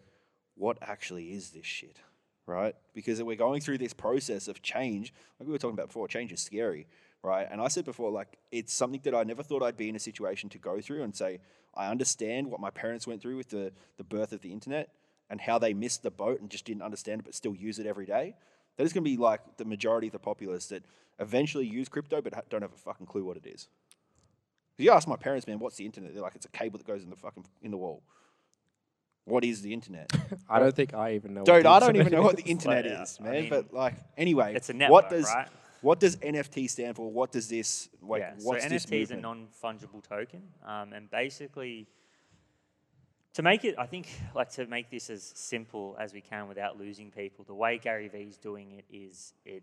what 0.56 0.78
actually 0.82 1.32
is 1.34 1.50
this 1.50 1.66
shit, 1.66 1.98
right? 2.46 2.74
Because 2.94 3.22
we're 3.22 3.36
going 3.36 3.60
through 3.60 3.78
this 3.78 3.92
process 3.92 4.48
of 4.48 4.60
change, 4.62 5.12
like 5.38 5.46
we 5.46 5.52
were 5.52 5.58
talking 5.58 5.74
about 5.74 5.88
before. 5.88 6.08
Change 6.08 6.32
is 6.32 6.40
scary, 6.40 6.86
right? 7.22 7.46
And 7.50 7.60
I 7.60 7.68
said 7.68 7.84
before, 7.84 8.10
like, 8.10 8.38
it's 8.50 8.72
something 8.72 9.00
that 9.04 9.14
I 9.14 9.24
never 9.24 9.42
thought 9.42 9.62
I'd 9.62 9.76
be 9.76 9.88
in 9.88 9.96
a 9.96 10.00
situation 10.00 10.48
to 10.50 10.58
go 10.58 10.80
through 10.80 11.02
and 11.02 11.14
say, 11.14 11.40
I 11.74 11.88
understand 11.88 12.50
what 12.50 12.60
my 12.60 12.70
parents 12.70 13.06
went 13.06 13.20
through 13.22 13.36
with 13.36 13.50
the 13.50 13.72
the 13.96 14.04
birth 14.04 14.32
of 14.32 14.40
the 14.40 14.52
internet 14.52 14.90
and 15.30 15.40
how 15.40 15.58
they 15.58 15.74
missed 15.74 16.02
the 16.02 16.10
boat 16.10 16.40
and 16.40 16.50
just 16.50 16.64
didn't 16.64 16.82
understand 16.82 17.20
it, 17.20 17.24
but 17.24 17.34
still 17.34 17.54
use 17.54 17.78
it 17.78 17.86
every 17.86 18.06
day. 18.06 18.34
That 18.76 18.84
is 18.84 18.92
going 18.92 19.04
to 19.04 19.10
be 19.10 19.16
like 19.16 19.40
the 19.58 19.64
majority 19.64 20.06
of 20.08 20.12
the 20.12 20.18
populace 20.18 20.66
that 20.68 20.82
eventually 21.18 21.66
use 21.66 21.88
crypto 21.88 22.20
but 22.22 22.32
ha- 22.34 22.42
don't 22.48 22.62
have 22.62 22.72
a 22.72 22.76
fucking 22.76 23.06
clue 23.06 23.24
what 23.24 23.36
it 23.36 23.46
is. 23.46 23.68
If 24.78 24.84
you 24.84 24.92
ask 24.92 25.08
my 25.08 25.16
parents, 25.16 25.46
man, 25.46 25.58
what's 25.58 25.76
the 25.76 25.84
internet? 25.84 26.14
They're 26.14 26.22
like, 26.22 26.36
it's 26.36 26.46
a 26.46 26.50
cable 26.50 26.78
that 26.78 26.86
goes 26.86 27.02
in 27.02 27.10
the 27.10 27.16
fucking 27.16 27.44
in 27.62 27.72
the 27.72 27.76
wall. 27.76 28.02
What 29.24 29.44
is 29.44 29.60
the 29.60 29.74
internet? 29.74 30.10
I 30.48 30.58
don't 30.58 30.74
think 30.74 30.94
I 30.94 31.14
even 31.14 31.34
know. 31.34 31.40
what 31.40 31.46
Dude, 31.46 31.64
the 31.64 31.68
I 31.68 31.80
don't 31.80 31.96
even 31.96 32.12
know 32.12 32.22
what 32.22 32.36
the 32.36 32.44
is. 32.44 32.48
internet 32.50 32.84
yeah, 32.86 33.02
is, 33.02 33.18
I 33.20 33.24
man. 33.24 33.32
mean, 33.32 33.50
but 33.50 33.74
like, 33.74 33.94
anyway, 34.16 34.54
it's 34.54 34.70
a 34.70 34.72
network, 34.72 34.92
what 34.92 35.10
does 35.10 35.24
right? 35.24 35.48
What 35.80 36.00
does 36.00 36.16
NFT 36.16 36.68
stand 36.68 36.96
for? 36.96 37.10
What 37.10 37.32
does 37.32 37.48
this 37.48 37.88
like? 38.02 38.20
yeah. 38.20 38.32
So 38.38 38.54
NFT 38.54 39.02
is 39.02 39.10
a 39.10 39.16
non-fungible 39.16 40.02
token, 40.02 40.42
um, 40.66 40.92
and 40.92 41.10
basically, 41.10 41.86
to 43.34 43.42
make 43.42 43.64
it, 43.64 43.76
I 43.78 43.86
think, 43.86 44.08
like 44.34 44.50
to 44.52 44.66
make 44.66 44.90
this 44.90 45.10
as 45.10 45.32
simple 45.34 45.96
as 46.00 46.12
we 46.12 46.20
can 46.20 46.48
without 46.48 46.78
losing 46.78 47.10
people. 47.10 47.44
The 47.44 47.54
way 47.54 47.78
Gary 47.78 48.08
Vee's 48.08 48.36
doing 48.36 48.72
it 48.72 48.84
is 48.90 49.34
it. 49.44 49.62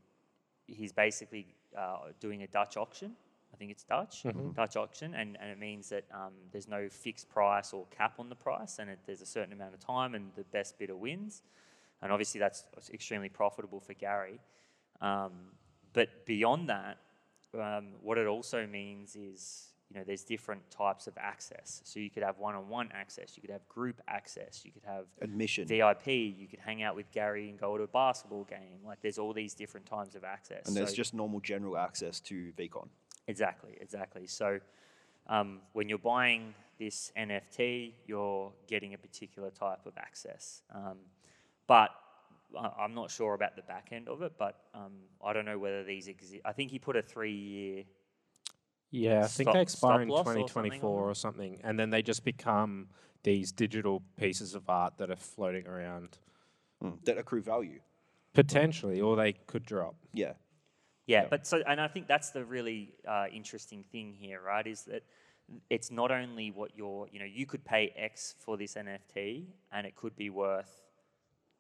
He's 0.68 0.92
basically 0.92 1.48
uh, 1.78 1.98
doing 2.20 2.44
a 2.44 2.48
Dutch 2.48 2.78
auction. 2.78 3.12
I 3.54 3.58
think 3.58 3.72
it's 3.72 3.84
Dutch, 3.84 4.25
Dutch 4.54 4.75
auction, 4.75 5.13
and, 5.13 5.38
and 5.39 5.50
it 5.50 5.58
means 5.58 5.88
that 5.89 6.04
um, 6.13 6.34
there's 6.51 6.68
no 6.68 6.89
fixed 6.89 7.30
price 7.30 7.72
or 7.72 7.86
cap 7.86 8.16
on 8.20 8.28
the 8.28 8.36
price, 8.36 8.80
and 8.80 8.89
it, 8.89 9.00
there's 9.06 9.22
a 9.22 9.25
certain 9.25 9.54
amount 9.54 9.74
of 9.74 9.80
time, 9.80 10.13
and 10.13 10.32
the 10.36 10.44
best 10.46 10.78
bidder 10.78 10.96
wins. 10.96 11.42
And 12.01 12.12
obviously, 12.12 12.39
that's 12.39 12.66
extremely 12.94 13.30
profitable 13.30 13.80
for 13.80 13.94
Gary. 13.94 14.42
Um, 15.00 15.32
but 15.96 16.25
beyond 16.25 16.68
that, 16.70 16.98
um, 17.60 17.88
what 18.02 18.18
it 18.18 18.28
also 18.28 18.68
means 18.68 19.16
is, 19.16 19.70
you 19.90 19.98
know, 19.98 20.04
there's 20.06 20.24
different 20.24 20.70
types 20.70 21.08
of 21.08 21.14
access. 21.18 21.82
So 21.86 22.02
you 22.02 22.10
could 22.10 22.22
have 22.22 22.38
one-on-one 22.38 22.90
access, 22.94 23.38
you 23.38 23.42
could 23.42 23.50
have 23.50 23.66
group 23.70 24.02
access, 24.10 24.64
you 24.66 24.72
could 24.72 24.84
have 24.84 25.06
admission. 25.22 25.66
VIP, 25.68 26.08
you 26.08 26.48
could 26.50 26.60
hang 26.60 26.84
out 26.84 26.96
with 26.98 27.10
Gary 27.12 27.50
and 27.50 27.58
go 27.58 27.78
to 27.78 27.84
a 27.84 27.88
basketball 27.88 28.44
game. 28.44 28.80
Like 28.86 29.00
there's 29.02 29.18
all 29.18 29.32
these 29.32 29.54
different 29.54 29.86
types 29.86 30.16
of 30.16 30.25
access. 30.25 30.68
and 30.68 30.75
there's 30.75 30.90
So- 30.90 30.96
just 30.96 31.14
normal 31.14 31.40
general 31.40 31.78
access 31.78 32.20
to 32.22 32.52
VeeCon. 32.58 32.90
Exactly, 33.28 33.78
exactly. 33.80 34.28
So 34.28 34.60
um, 35.28 35.62
when 35.74 35.88
you're 35.88 35.98
buying 35.98 36.54
this 36.78 37.12
NFT, 37.16 37.94
you're 38.06 38.52
getting 38.68 38.94
a 38.94 38.98
particular 38.98 39.50
type 39.50 39.86
of 39.86 39.94
access. 39.98 40.62
Um, 40.74 40.98
but 41.68 41.90
I'm 42.58 42.94
not 42.94 43.12
sure 43.12 43.34
about 43.34 43.56
the 43.56 43.62
back 43.64 43.90
end 43.92 44.08
of 44.08 44.22
it, 44.22 44.34
but 44.38 44.60
um, 44.74 44.94
I 45.24 45.34
don't 45.34 45.46
know 45.46 45.60
whether 45.60 45.84
these 45.84 46.08
exist. 46.08 46.42
I 46.46 46.54
think 46.54 46.72
he 46.72 46.80
put 46.80 46.96
a 46.96 47.02
three 47.02 47.34
year. 47.34 47.84
Yeah, 48.92 49.20
I 49.20 49.28
think 49.28 49.46
Stop- 49.48 49.54
they 49.56 49.62
expire 49.62 50.02
in 50.02 50.08
stop 50.10 50.18
loss 50.26 50.28
or 50.28 50.48
something 50.48 50.48
2024 50.48 51.10
or 51.10 51.16
something, 51.16 51.60
and 51.64 51.78
then 51.80 51.90
they 51.90 52.02
just 52.02 52.24
become 52.24 52.88
these 53.24 53.52
digital 53.52 54.02
pieces 54.18 54.56
of 54.56 54.70
art 54.70 54.98
that 55.00 55.10
are 55.10 55.16
floating 55.16 55.68
around 55.68 56.18
that 57.04 57.18
accrue 57.18 57.42
value. 57.42 57.80
potentially, 58.34 59.02
or 59.02 59.16
they 59.16 59.34
could 59.34 59.66
drop. 59.66 59.96
Yeah. 60.14 60.34
Yeah, 61.08 61.24
Yeah. 61.24 61.28
but 61.30 61.48
so, 61.48 61.62
and 61.68 61.82
I 61.82 61.88
think 61.88 62.08
that's 62.08 62.30
the 62.30 62.46
really 62.46 62.94
uh, 63.08 63.26
interesting 63.34 63.84
thing 63.92 64.14
here, 64.14 64.40
right? 64.42 64.66
Is 64.68 64.84
that 64.84 65.04
it's 65.70 65.90
not 65.92 66.12
only 66.12 66.52
what 66.52 66.72
you're, 66.78 67.08
you 67.12 67.20
know, 67.20 67.26
you 67.26 67.46
could 67.46 67.64
pay 67.66 67.94
X 67.98 68.36
for 68.40 68.58
this 68.58 68.76
NFT 68.76 69.46
and 69.72 69.86
it 69.88 69.96
could 69.96 70.16
be 70.16 70.30
worth, 70.30 70.85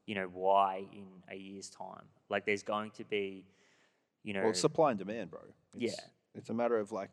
you 0.05 0.15
know, 0.15 0.29
why 0.31 0.85
in 0.91 1.05
a 1.29 1.35
year's 1.35 1.69
time. 1.69 2.03
Like 2.29 2.45
there's 2.45 2.63
going 2.63 2.91
to 2.91 3.03
be, 3.03 3.45
you 4.23 4.33
know, 4.33 4.43
Well, 4.45 4.53
supply 4.53 4.91
and 4.91 4.99
demand, 4.99 5.31
bro. 5.31 5.41
Yeah. 5.75 5.89
It's, 5.89 6.01
It's 6.35 6.49
a 6.49 6.53
matter 6.53 6.77
of 6.77 6.91
like 6.91 7.09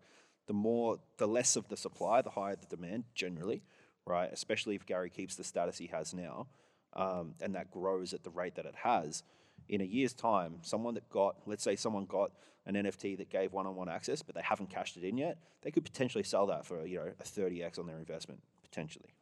the 0.47 0.53
more, 0.55 0.99
the 1.19 1.29
less 1.29 1.57
of 1.57 1.69
the 1.69 1.77
supply, 1.77 2.23
the 2.23 2.31
higher 2.31 2.57
the 2.57 2.67
demand 2.77 3.05
generally, 3.15 3.63
right? 4.07 4.31
Especially 4.33 4.75
if 4.75 4.85
Gary 4.87 5.11
keeps 5.11 5.37
the 5.37 5.45
status 5.45 5.79
he 5.79 5.87
has 5.89 6.13
now. 6.15 6.47
um, 6.95 7.35
and 7.41 7.55
that 7.55 7.71
grows 7.71 8.13
at 8.13 8.23
the 8.23 8.31
rate 8.31 8.55
that 8.57 8.67
it 8.67 8.75
has, 8.83 9.23
in 9.69 9.81
a 9.81 9.85
year's 9.85 10.13
time, 10.13 10.57
someone 10.63 10.93
that 10.95 11.09
got, 11.09 11.37
let's 11.47 11.63
say 11.65 11.75
someone 11.77 12.05
got 12.05 12.33
an 12.67 12.75
NFT 12.75 13.17
that 13.17 13.31
gave 13.31 13.53
one-on-one 13.55 13.89
access, 13.89 14.21
but 14.23 14.35
they 14.35 14.43
haven't 14.43 14.69
cashed 14.69 14.97
it 14.99 15.05
in 15.05 15.17
yet, 15.17 15.39
they 15.63 15.71
could 15.71 15.85
potentially 15.85 16.23
sell 16.25 16.47
that 16.49 16.67
for 16.67 16.85
you 16.87 16.99
know 16.99 17.11
a 17.19 17.23
30x 17.25 17.79
on 17.79 17.87
their 17.87 17.99
investment 17.99 18.41
potentially. 18.63 19.15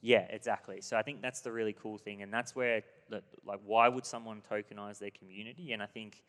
Yeah, 0.00 0.26
exactly. 0.30 0.80
So 0.80 0.96
I 0.96 1.02
think 1.02 1.20
that's 1.20 1.40
the 1.42 1.52
really 1.52 1.74
cool 1.74 1.98
thing, 1.98 2.22
and 2.22 2.32
that's 2.32 2.56
where 2.56 2.82
the, 3.12 3.22
like 3.44 3.60
why 3.64 3.88
would 3.88 4.04
someone 4.04 4.42
tokenize 4.50 4.98
their 4.98 5.10
community? 5.10 5.72
And 5.72 5.82
I 5.82 5.86
think 5.86 6.22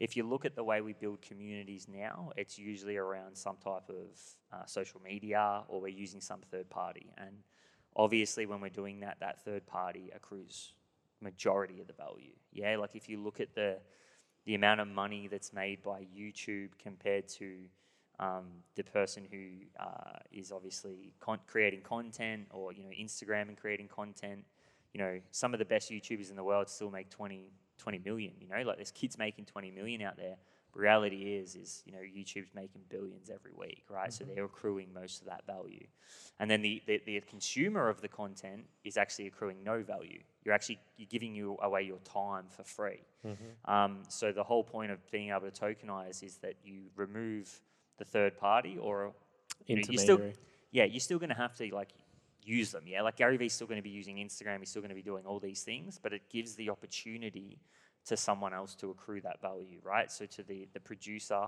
if 0.00 0.16
you 0.16 0.24
look 0.24 0.44
at 0.44 0.56
the 0.56 0.64
way 0.64 0.80
we 0.80 0.94
build 0.94 1.22
communities 1.22 1.86
now, 1.88 2.32
it's 2.36 2.58
usually 2.58 2.96
around 2.96 3.36
some 3.36 3.56
type 3.56 3.88
of 3.88 4.18
uh, 4.52 4.66
social 4.66 5.00
media 5.00 5.62
or 5.68 5.80
we're 5.80 5.88
using 5.88 6.20
some 6.20 6.40
third 6.50 6.68
party. 6.68 7.12
And 7.16 7.36
obviously, 7.94 8.46
when 8.46 8.60
we're 8.60 8.68
doing 8.68 9.00
that, 9.00 9.18
that 9.20 9.44
third 9.44 9.66
party 9.66 10.10
accrues 10.14 10.72
majority 11.20 11.80
of 11.80 11.86
the 11.86 11.92
value. 11.92 12.32
Yeah, 12.52 12.76
like 12.78 12.96
if 12.96 13.08
you 13.08 13.22
look 13.22 13.40
at 13.40 13.54
the 13.54 13.78
the 14.44 14.56
amount 14.56 14.80
of 14.80 14.88
money 14.88 15.28
that's 15.28 15.52
made 15.52 15.82
by 15.84 16.04
YouTube 16.18 16.70
compared 16.76 17.28
to 17.28 17.58
um, 18.18 18.46
the 18.74 18.82
person 18.82 19.26
who 19.30 19.48
uh, 19.80 20.18
is 20.32 20.52
obviously 20.52 21.12
con- 21.20 21.38
creating 21.46 21.82
content 21.82 22.46
or 22.50 22.72
you 22.72 22.82
know 22.82 22.90
Instagram 22.90 23.48
and 23.48 23.56
creating 23.56 23.88
content. 23.88 24.44
You 24.92 25.00
know, 25.00 25.20
some 25.30 25.54
of 25.54 25.58
the 25.58 25.64
best 25.64 25.90
YouTubers 25.90 26.30
in 26.30 26.36
the 26.36 26.44
world 26.44 26.68
still 26.68 26.90
make 26.90 27.10
20, 27.10 27.50
20 27.78 27.98
million. 28.04 28.32
You 28.40 28.48
know, 28.48 28.62
like 28.62 28.76
there's 28.76 28.90
kids 28.90 29.16
making 29.18 29.46
20 29.46 29.70
million 29.70 30.02
out 30.02 30.16
there. 30.16 30.36
Reality 30.74 31.34
is, 31.36 31.54
is 31.54 31.82
you 31.84 31.92
know, 31.92 31.98
YouTube's 31.98 32.54
making 32.54 32.82
billions 32.88 33.28
every 33.28 33.52
week, 33.54 33.84
right? 33.90 34.10
So 34.10 34.24
they're 34.24 34.44
accruing 34.46 34.92
most 34.94 35.20
of 35.20 35.26
that 35.28 35.44
value, 35.46 35.86
and 36.40 36.50
then 36.50 36.62
the, 36.62 36.82
the 36.86 37.02
the 37.04 37.20
consumer 37.28 37.90
of 37.90 38.00
the 38.00 38.08
content 38.08 38.64
is 38.82 38.96
actually 38.96 39.26
accruing 39.26 39.62
no 39.62 39.82
value. 39.82 40.20
You're 40.44 40.54
actually 40.54 40.78
you're 40.96 41.08
giving 41.10 41.34
you 41.34 41.58
away 41.62 41.82
your 41.82 41.98
time 41.98 42.44
for 42.48 42.64
free. 42.64 43.00
Um, 43.66 43.98
so 44.08 44.32
the 44.32 44.42
whole 44.42 44.64
point 44.64 44.90
of 44.92 44.98
being 45.10 45.28
able 45.28 45.50
to 45.50 45.60
tokenize 45.60 46.22
is 46.22 46.38
that 46.38 46.54
you 46.64 46.84
remove 46.96 47.60
the 47.98 48.04
third 48.06 48.38
party 48.38 48.78
or 48.80 49.12
you 49.66 49.76
know, 49.76 49.82
you're 49.92 50.00
still, 50.04 50.16
yeah, 50.70 50.84
you're 50.84 51.00
still 51.00 51.18
going 51.18 51.28
to 51.28 51.36
have 51.36 51.54
to 51.56 51.68
like 51.74 51.90
use 52.44 52.72
them. 52.72 52.84
Yeah, 52.86 53.02
like 53.02 53.16
Gary 53.16 53.36
Vee's 53.36 53.52
still 53.52 53.66
going 53.66 53.78
to 53.78 53.82
be 53.82 53.90
using 53.90 54.16
Instagram. 54.16 54.58
He's 54.58 54.70
still 54.70 54.82
going 54.82 54.90
to 54.90 54.94
be 54.94 55.02
doing 55.02 55.24
all 55.26 55.38
these 55.38 55.62
things, 55.62 55.98
but 56.02 56.12
it 56.12 56.22
gives 56.30 56.54
the 56.54 56.70
opportunity 56.70 57.58
to 58.06 58.16
someone 58.16 58.52
else 58.52 58.74
to 58.76 58.90
accrue 58.90 59.20
that 59.20 59.40
value, 59.40 59.78
right? 59.82 60.10
So 60.10 60.26
to 60.26 60.42
the 60.42 60.68
the 60.72 60.80
producer 60.80 61.46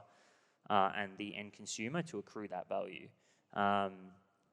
uh, 0.71 0.91
and 0.97 1.13
the 1.19 1.35
end 1.37 1.53
consumer 1.53 2.03
to 2.03 2.19
accrue 2.19 2.49
that 2.49 2.69
value. 2.69 3.09
Um, 3.55 3.93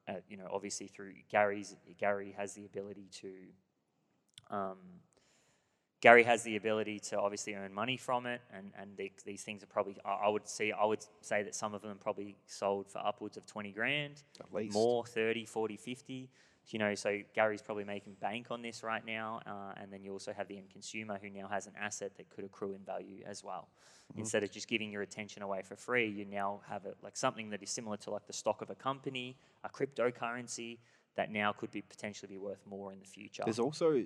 uh, 0.08 0.14
you 0.28 0.36
know, 0.36 0.48
obviously 0.52 0.88
through 0.88 1.14
Gary's 1.30 1.76
Gary 1.98 2.34
has 2.36 2.54
the 2.54 2.64
ability 2.64 3.08
to. 3.20 3.32
Um, 4.50 4.78
Gary 6.02 6.24
has 6.24 6.42
the 6.42 6.56
ability 6.56 6.98
to 6.98 7.18
obviously 7.18 7.54
earn 7.54 7.72
money 7.72 7.96
from 7.96 8.26
it, 8.26 8.40
and, 8.52 8.72
and 8.76 8.96
the, 8.96 9.10
these 9.24 9.44
things 9.44 9.62
are 9.62 9.66
probably, 9.66 9.96
I 10.04 10.28
would 10.28 10.48
see, 10.48 10.72
I 10.72 10.84
would 10.84 11.06
say 11.20 11.44
that 11.44 11.54
some 11.54 11.74
of 11.74 11.82
them 11.82 11.96
probably 11.96 12.36
sold 12.46 12.90
for 12.90 12.98
upwards 12.98 13.36
of 13.36 13.46
20 13.46 13.70
grand, 13.70 14.20
At 14.40 14.52
least. 14.52 14.74
more 14.74 15.06
30, 15.06 15.46
40, 15.46 15.76
50. 15.76 16.28
You 16.70 16.78
know, 16.80 16.94
so 16.96 17.20
Gary's 17.34 17.62
probably 17.62 17.84
making 17.84 18.14
bank 18.20 18.48
on 18.50 18.62
this 18.62 18.82
right 18.82 19.04
now, 19.06 19.42
uh, 19.46 19.80
and 19.80 19.92
then 19.92 20.02
you 20.02 20.12
also 20.12 20.32
have 20.32 20.48
the 20.48 20.58
end 20.58 20.70
consumer 20.70 21.18
who 21.22 21.30
now 21.30 21.46
has 21.46 21.68
an 21.68 21.74
asset 21.80 22.16
that 22.16 22.30
could 22.30 22.44
accrue 22.44 22.74
in 22.74 22.80
value 22.84 23.22
as 23.24 23.44
well. 23.44 23.68
Instead 24.16 24.42
of 24.42 24.50
just 24.50 24.68
giving 24.68 24.92
your 24.92 25.02
attention 25.02 25.42
away 25.42 25.62
for 25.62 25.74
free, 25.74 26.06
you 26.06 26.24
now 26.24 26.60
have 26.68 26.84
it 26.84 26.96
like 27.02 27.16
something 27.16 27.48
that 27.50 27.62
is 27.62 27.70
similar 27.70 27.96
to 27.96 28.10
like 28.10 28.26
the 28.26 28.32
stock 28.32 28.60
of 28.60 28.70
a 28.70 28.74
company, 28.74 29.36
a 29.64 29.68
cryptocurrency 29.68 30.78
that 31.16 31.30
now 31.30 31.52
could 31.52 31.70
be 31.70 31.80
potentially 31.82 32.28
be 32.28 32.38
worth 32.38 32.60
more 32.66 32.92
in 32.92 32.98
the 32.98 33.06
future. 33.06 33.42
There's 33.44 33.58
also 33.58 34.02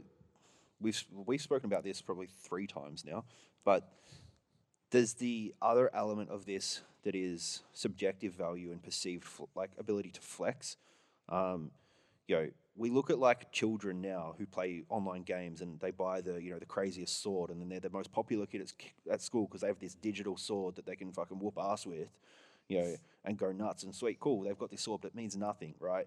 we've 0.81 1.03
we've 1.27 1.41
spoken 1.41 1.71
about 1.71 1.85
this 1.85 2.01
probably 2.01 2.29
three 2.43 2.67
times 2.67 3.05
now, 3.05 3.25
but 3.65 3.93
there's 4.91 5.15
the 5.15 5.55
other 5.61 5.91
element 5.95 6.31
of 6.31 6.47
this 6.47 6.83
that 7.03 7.15
is 7.15 7.63
subjective 7.73 8.33
value 8.33 8.73
and 8.73 8.83
perceived 8.83 9.25
fl- 9.25 9.45
like 9.55 9.71
ability 9.79 10.11
to 10.11 10.21
flex. 10.21 10.77
Um, 11.29 11.71
you 12.29 12.37
know, 12.37 12.49
we 12.77 12.91
look 12.91 13.11
at 13.11 13.19
like 13.19 13.51
children 13.53 14.01
now 14.01 14.35
who 14.39 14.47
play 14.47 14.83
online 14.89 15.23
games 15.23 15.63
and 15.63 15.81
they 15.81 15.91
buy 15.91 16.21
the 16.21 16.43
you 16.43 16.51
know 16.51 16.59
the 16.59 16.67
craziest 16.67 17.23
sword 17.23 17.51
and 17.51 17.61
then 17.61 17.69
they're 17.69 17.81
the 17.81 17.91
most 17.91 18.13
popular 18.13 18.47
kid 18.47 18.61
at, 18.61 19.13
at 19.13 19.23
school 19.23 19.47
because 19.47 19.63
they 19.63 19.69
have 19.69 19.79
this 19.79 19.95
digital 19.95 20.37
sword 20.37 20.77
that 20.77 20.87
they 20.87 20.97
can 20.97 21.13
fucking 21.13 21.39
whoop 21.39 21.59
ass 21.59 21.87
with, 21.87 22.09
you 22.69 22.81
know, 22.81 22.97
and 23.25 23.39
go 23.39 23.53
nuts 23.53 23.83
and 23.83 23.95
sweet. 23.95 24.21
Cool, 24.21 24.43
they've 24.43 24.59
got 24.59 24.71
this 24.71 24.83
sword, 24.83 25.01
but 25.01 25.09
it 25.09 25.15
means 25.15 25.37
nothing, 25.37 25.75
right? 25.81 26.07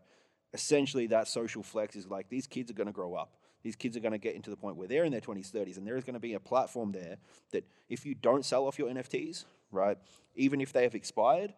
Essentially, 0.53 1.07
that 1.07 1.27
social 1.27 1.63
flex 1.63 1.95
is 1.95 2.07
like 2.07 2.29
these 2.29 2.47
kids 2.47 2.71
are 2.71 2.75
going 2.75 2.88
to 2.88 2.93
grow 2.93 3.15
up. 3.15 3.33
These 3.63 3.75
kids 3.75 3.98
are 3.98 4.00
going 4.00 4.13
to 4.13 4.18
get 4.18 4.36
into 4.36 4.50
the 4.50 4.56
point 4.56 4.78
where 4.78 4.88
they're 4.88 5.04
in 5.04 5.12
their 5.12 5.22
20s, 5.22 5.51
30s, 5.51 5.78
and 5.78 5.86
there 5.86 5.98
is 5.98 6.04
going 6.04 6.13
to 6.13 6.20
be 6.20 6.34
a 6.34 6.39
platform 6.39 6.92
there 6.92 7.18
that 7.51 7.66
if 7.89 8.06
you 8.06 8.16
don't 8.16 8.46
sell 8.46 8.66
off 8.66 8.80
your 8.80 8.89
NFTs, 8.89 9.46
right, 9.72 9.98
even 10.36 10.62
if 10.62 10.72
they 10.72 10.84
have 10.84 10.96
expired, 10.96 11.54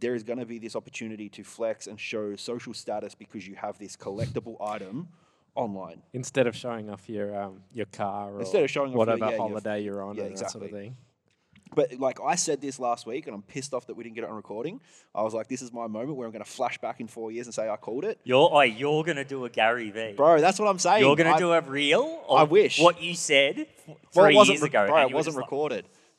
there 0.00 0.14
is 0.14 0.22
going 0.22 0.38
to 0.38 0.46
be 0.46 0.58
this 0.58 0.76
opportunity 0.76 1.28
to 1.30 1.44
flex 1.44 1.86
and 1.86 1.98
show 1.98 2.36
social 2.36 2.74
status 2.74 3.14
because 3.14 3.46
you 3.46 3.54
have 3.56 3.78
this 3.78 3.96
collectible 3.96 4.56
item 4.60 5.08
online. 5.54 6.02
Instead 6.12 6.46
of 6.46 6.56
showing 6.56 6.90
off 6.90 7.08
your 7.08 7.36
um, 7.40 7.62
your 7.72 7.86
car 7.86 8.32
or 8.34 8.40
Instead 8.40 8.64
of 8.64 8.70
showing 8.70 8.88
off 8.88 8.92
your- 8.92 8.98
whatever 8.98 9.18
yeah, 9.26 9.30
your- 9.30 9.38
holiday 9.48 9.80
you're 9.82 10.02
on 10.02 10.16
yeah, 10.16 10.24
and 10.24 10.36
that 10.36 10.50
sort 10.50 10.64
of 10.64 10.70
thing. 10.70 10.96
But 11.74 11.98
like 11.98 12.18
I 12.20 12.34
said 12.34 12.60
this 12.60 12.78
last 12.78 13.06
week, 13.06 13.26
and 13.26 13.34
I'm 13.34 13.42
pissed 13.42 13.74
off 13.74 13.86
that 13.86 13.94
we 13.96 14.04
didn't 14.04 14.14
get 14.16 14.24
it 14.24 14.30
on 14.30 14.36
recording. 14.36 14.80
I 15.14 15.22
was 15.22 15.34
like, 15.34 15.48
this 15.48 15.62
is 15.62 15.72
my 15.72 15.86
moment 15.86 16.16
where 16.16 16.26
I'm 16.26 16.32
going 16.32 16.44
to 16.44 16.50
flash 16.50 16.78
back 16.78 17.00
in 17.00 17.08
four 17.08 17.32
years 17.32 17.46
and 17.46 17.54
say 17.54 17.68
I 17.68 17.76
called 17.76 18.04
it. 18.04 18.18
You're, 18.24 18.48
oh, 18.52 18.60
you're 18.60 19.04
gonna 19.04 19.24
do 19.24 19.44
a 19.44 19.50
Gary 19.50 19.90
Vee. 19.90 20.12
Bro, 20.16 20.40
that's 20.40 20.58
what 20.58 20.68
I'm 20.68 20.78
saying. 20.78 21.04
You're 21.04 21.16
gonna 21.16 21.38
do 21.38 21.52
a 21.52 21.60
reel. 21.60 22.24
I 22.30 22.44
wish. 22.44 22.78
What 22.80 23.02
you 23.02 23.14
said 23.14 23.54
three 23.56 23.66
well, 24.14 24.26
it 24.26 24.34
wasn't 24.34 24.54
years 24.54 24.62
re- 24.62 24.68
ago. 24.68 24.86
Bro, 24.86 25.00
it 25.02 25.12
wasn't 25.12 25.36
just 25.36 25.36
like- 25.36 25.48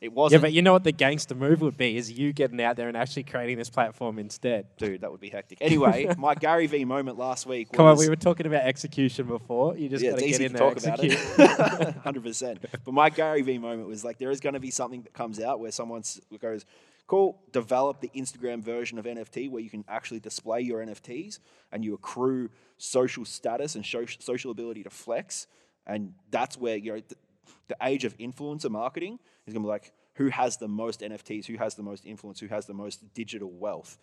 It 0.06 0.10
Yeah, 0.12 0.16
wasn't. 0.16 0.42
but 0.44 0.54
you 0.54 0.62
know 0.62 0.74
what 0.74 0.84
the 0.84 0.92
gangster 0.92 1.36
move 1.36 1.62
would 1.62 1.78
be 1.78 1.98
is 1.98 2.12
you 2.12 2.34
getting 2.34 2.62
out 2.62 2.76
there 2.78 2.88
and 2.88 2.96
actually 2.98 3.24
creating 3.24 3.58
this 3.58 3.70
platform 3.70 4.18
instead. 4.20 4.68
Dude, 4.78 5.02
that 5.02 5.12
would 5.12 5.20
be 5.22 5.30
hectic. 5.30 5.58
Anyway, 5.62 6.14
my 6.18 6.36
Gary 6.36 6.68
Vee 6.68 6.86
moment 6.86 7.18
last 7.18 7.46
week 7.46 7.72
was. 7.72 7.78
Come 7.78 7.86
on, 7.88 7.98
we 7.98 8.08
were 8.10 8.16
talking 8.16 8.46
about 8.46 8.64
execution 8.64 9.28
before. 9.28 9.78
You 9.78 9.90
just 9.90 10.04
yeah, 10.04 10.12
got 10.12 10.20
to 10.20 10.28
get 10.28 10.42
in 10.42 10.52
to 10.54 10.58
there, 10.58 10.70
talk 10.74 10.84
about 10.84 11.04
execute. 11.04 11.40
it. 11.40 11.96
Hundred 12.04 12.24
percent. 12.24 12.60
But 12.84 12.94
my 12.94 13.10
Gary 13.10 13.42
Vee 13.42 13.58
moment 13.58 13.88
was 13.88 14.04
like, 14.06 14.18
there 14.18 14.32
is 14.32 14.40
going 14.40 14.54
to 14.54 14.60
be 14.60 14.72
something 14.72 15.02
that 15.04 15.14
comes 15.14 15.40
out 15.40 15.60
where 15.60 15.72
someone 15.72 16.04
goes, 16.40 16.66
"Cool, 17.08 17.40
develop 17.52 18.02
the 18.02 18.12
Instagram 18.16 18.62
version 18.64 18.98
of 18.98 19.06
NFT 19.06 19.50
where 19.50 19.62
you 19.62 19.70
can 19.70 19.84
actually 19.88 20.20
display 20.20 20.62
your 20.62 20.86
NFTs 20.86 21.40
and 21.72 21.84
you 21.84 21.94
accrue 21.94 22.50
social 22.78 23.26
status 23.26 23.76
and 23.76 23.86
show 23.86 24.06
social 24.06 24.52
ability 24.52 24.84
to 24.84 24.90
flex." 24.90 25.48
And 25.88 26.14
that's 26.32 26.58
where 26.58 26.78
you 26.78 26.94
know 26.96 27.02
the, 27.46 27.76
the 27.76 27.78
age 27.82 28.06
of 28.06 28.18
influencer 28.18 28.70
marketing 28.70 29.20
is 29.46 29.54
going 29.54 29.64
to 29.64 29.68
be 29.68 29.72
like, 29.72 29.92
who 30.16 30.30
has 30.30 30.58
the 30.58 30.68
most 30.68 31.02
NFTs, 31.02 31.46
who 31.46 31.58
has 31.58 31.76
the 31.76 31.84
most 31.84 32.06
influence, 32.06 32.40
who 32.40 32.48
has 32.48 32.66
the 32.66 32.74
most 32.74 33.14
digital 33.14 33.52
wealth. 33.52 33.98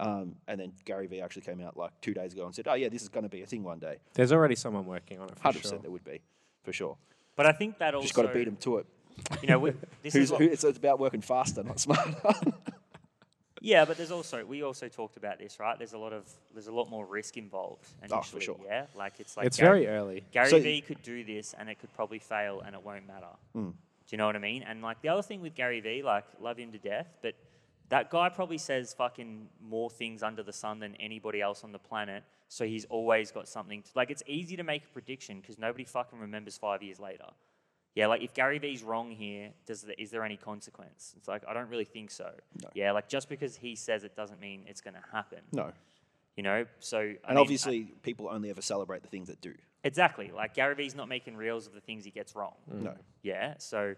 Um, 0.00 0.36
and 0.46 0.60
then 0.60 0.72
Gary 0.84 1.06
Vee 1.06 1.20
actually 1.20 1.42
came 1.42 1.60
out 1.60 1.76
like 1.76 1.90
two 2.00 2.14
days 2.14 2.32
ago 2.32 2.46
and 2.46 2.54
said, 2.54 2.68
"Oh 2.68 2.74
yeah, 2.74 2.88
this 2.88 3.02
is 3.02 3.08
going 3.08 3.24
to 3.24 3.28
be 3.28 3.42
a 3.42 3.46
thing 3.46 3.64
one 3.64 3.80
day." 3.80 3.96
There's 4.14 4.32
already 4.32 4.54
someone 4.54 4.86
working 4.86 5.18
on 5.18 5.28
it 5.28 5.36
for 5.36 5.42
Hundred 5.42 5.54
sure. 5.54 5.62
percent, 5.62 5.82
there 5.82 5.90
would 5.90 6.04
be 6.04 6.20
for 6.62 6.72
sure. 6.72 6.96
But 7.34 7.46
I 7.46 7.52
think 7.52 7.78
that 7.78 7.94
also. 7.94 8.04
Just 8.04 8.14
got 8.14 8.22
to 8.22 8.32
beat 8.32 8.46
him 8.46 8.56
to 8.58 8.78
it. 8.78 8.86
You 9.42 9.48
know, 9.48 9.58
we, 9.58 9.72
this 10.02 10.14
is 10.14 10.30
what, 10.30 10.40
who, 10.40 10.46
it's, 10.46 10.62
it's 10.62 10.78
about 10.78 11.00
working 11.00 11.20
faster, 11.20 11.64
not 11.64 11.80
smarter. 11.80 12.14
yeah, 13.60 13.84
but 13.84 13.96
there's 13.96 14.10
also 14.10 14.44
we 14.44 14.62
also 14.62 14.88
talked 14.88 15.16
about 15.16 15.38
this, 15.38 15.58
right? 15.60 15.76
There's 15.78 15.92
a 15.92 15.98
lot 15.98 16.12
of 16.12 16.28
there's 16.52 16.66
a 16.68 16.72
lot 16.72 16.88
more 16.90 17.04
risk 17.06 17.36
involved. 17.36 17.86
Initially, 18.02 18.18
Oh, 18.18 18.22
for 18.22 18.40
sure. 18.40 18.60
Yeah, 18.64 18.86
like 18.96 19.14
it's 19.18 19.36
like 19.36 19.46
it's 19.46 19.56
Gary, 19.56 19.84
very 19.84 19.96
early. 19.96 20.24
Gary 20.32 20.50
So- 20.50 20.60
Vee 20.60 20.80
could 20.80 21.02
do 21.02 21.24
this 21.24 21.54
and 21.58 21.68
it 21.68 21.78
could 21.78 21.92
probably 21.94 22.18
fail 22.18 22.60
and 22.60 22.74
it 22.74 22.82
won't 22.82 23.06
matter. 23.06 23.26
Hmm. 23.52 23.70
Do 23.70 24.14
you 24.14 24.18
know 24.18 24.26
what 24.26 24.36
I 24.36 24.40
mean? 24.40 24.62
And 24.62 24.80
like 24.82 25.02
the 25.02 25.08
other 25.10 25.22
thing 25.22 25.40
with 25.42 25.54
Gary 25.54 25.80
Vee, 25.80 26.02
like 26.02 26.24
love 26.40 26.56
him 26.58 26.72
to 26.72 26.78
death, 26.78 27.08
but 27.22 27.34
that 27.90 28.10
guy 28.10 28.28
probably 28.28 28.58
says 28.58 28.92
fucking 28.94 29.48
more 29.62 29.88
things 29.90 30.22
under 30.22 30.42
the 30.42 30.52
sun 30.52 30.78
than 30.78 30.94
anybody 30.96 31.40
else 31.40 31.64
on 31.64 31.72
the 31.72 31.78
planet. 31.78 32.22
So 32.48 32.64
he's 32.66 32.84
always 32.86 33.30
got 33.30 33.48
something. 33.48 33.82
To, 33.82 33.90
like 33.94 34.10
it's 34.10 34.22
easy 34.26 34.56
to 34.56 34.62
make 34.62 34.84
a 34.84 34.88
prediction 34.88 35.40
because 35.40 35.58
nobody 35.58 35.84
fucking 35.84 36.18
remembers 36.18 36.56
five 36.56 36.82
years 36.82 36.98
later. 36.98 37.26
Yeah, 37.98 38.06
like 38.06 38.22
if 38.22 38.32
Gary 38.32 38.58
Vee's 38.60 38.84
wrong 38.84 39.10
here, 39.10 39.50
does 39.66 39.82
the, 39.82 40.00
is 40.00 40.12
there 40.12 40.22
any 40.22 40.36
consequence? 40.36 41.14
It's 41.16 41.26
like 41.26 41.42
I 41.48 41.52
don't 41.52 41.68
really 41.68 41.84
think 41.84 42.12
so. 42.12 42.30
No. 42.62 42.68
Yeah, 42.72 42.92
like 42.92 43.08
just 43.08 43.28
because 43.28 43.56
he 43.56 43.74
says 43.74 44.04
it 44.04 44.14
doesn't 44.14 44.40
mean 44.40 44.62
it's 44.68 44.80
going 44.80 44.94
to 44.94 45.02
happen. 45.12 45.40
no. 45.52 45.72
You 46.36 46.44
know, 46.44 46.66
so 46.78 46.98
I 46.98 47.02
And 47.02 47.18
mean, 47.30 47.38
obviously, 47.38 47.92
people 48.04 48.28
only 48.30 48.50
ever 48.50 48.62
celebrate 48.62 49.02
the 49.02 49.08
things 49.08 49.26
that 49.26 49.40
do. 49.40 49.52
Exactly. 49.82 50.30
Like 50.32 50.54
Gary 50.54 50.76
Vee's 50.76 50.94
not 50.94 51.08
making 51.08 51.36
reels 51.36 51.66
of 51.66 51.72
the 51.72 51.80
things 51.80 52.04
he 52.04 52.12
gets 52.12 52.36
wrong. 52.36 52.54
No. 52.72 52.94
Yeah. 53.24 53.54
So, 53.58 53.96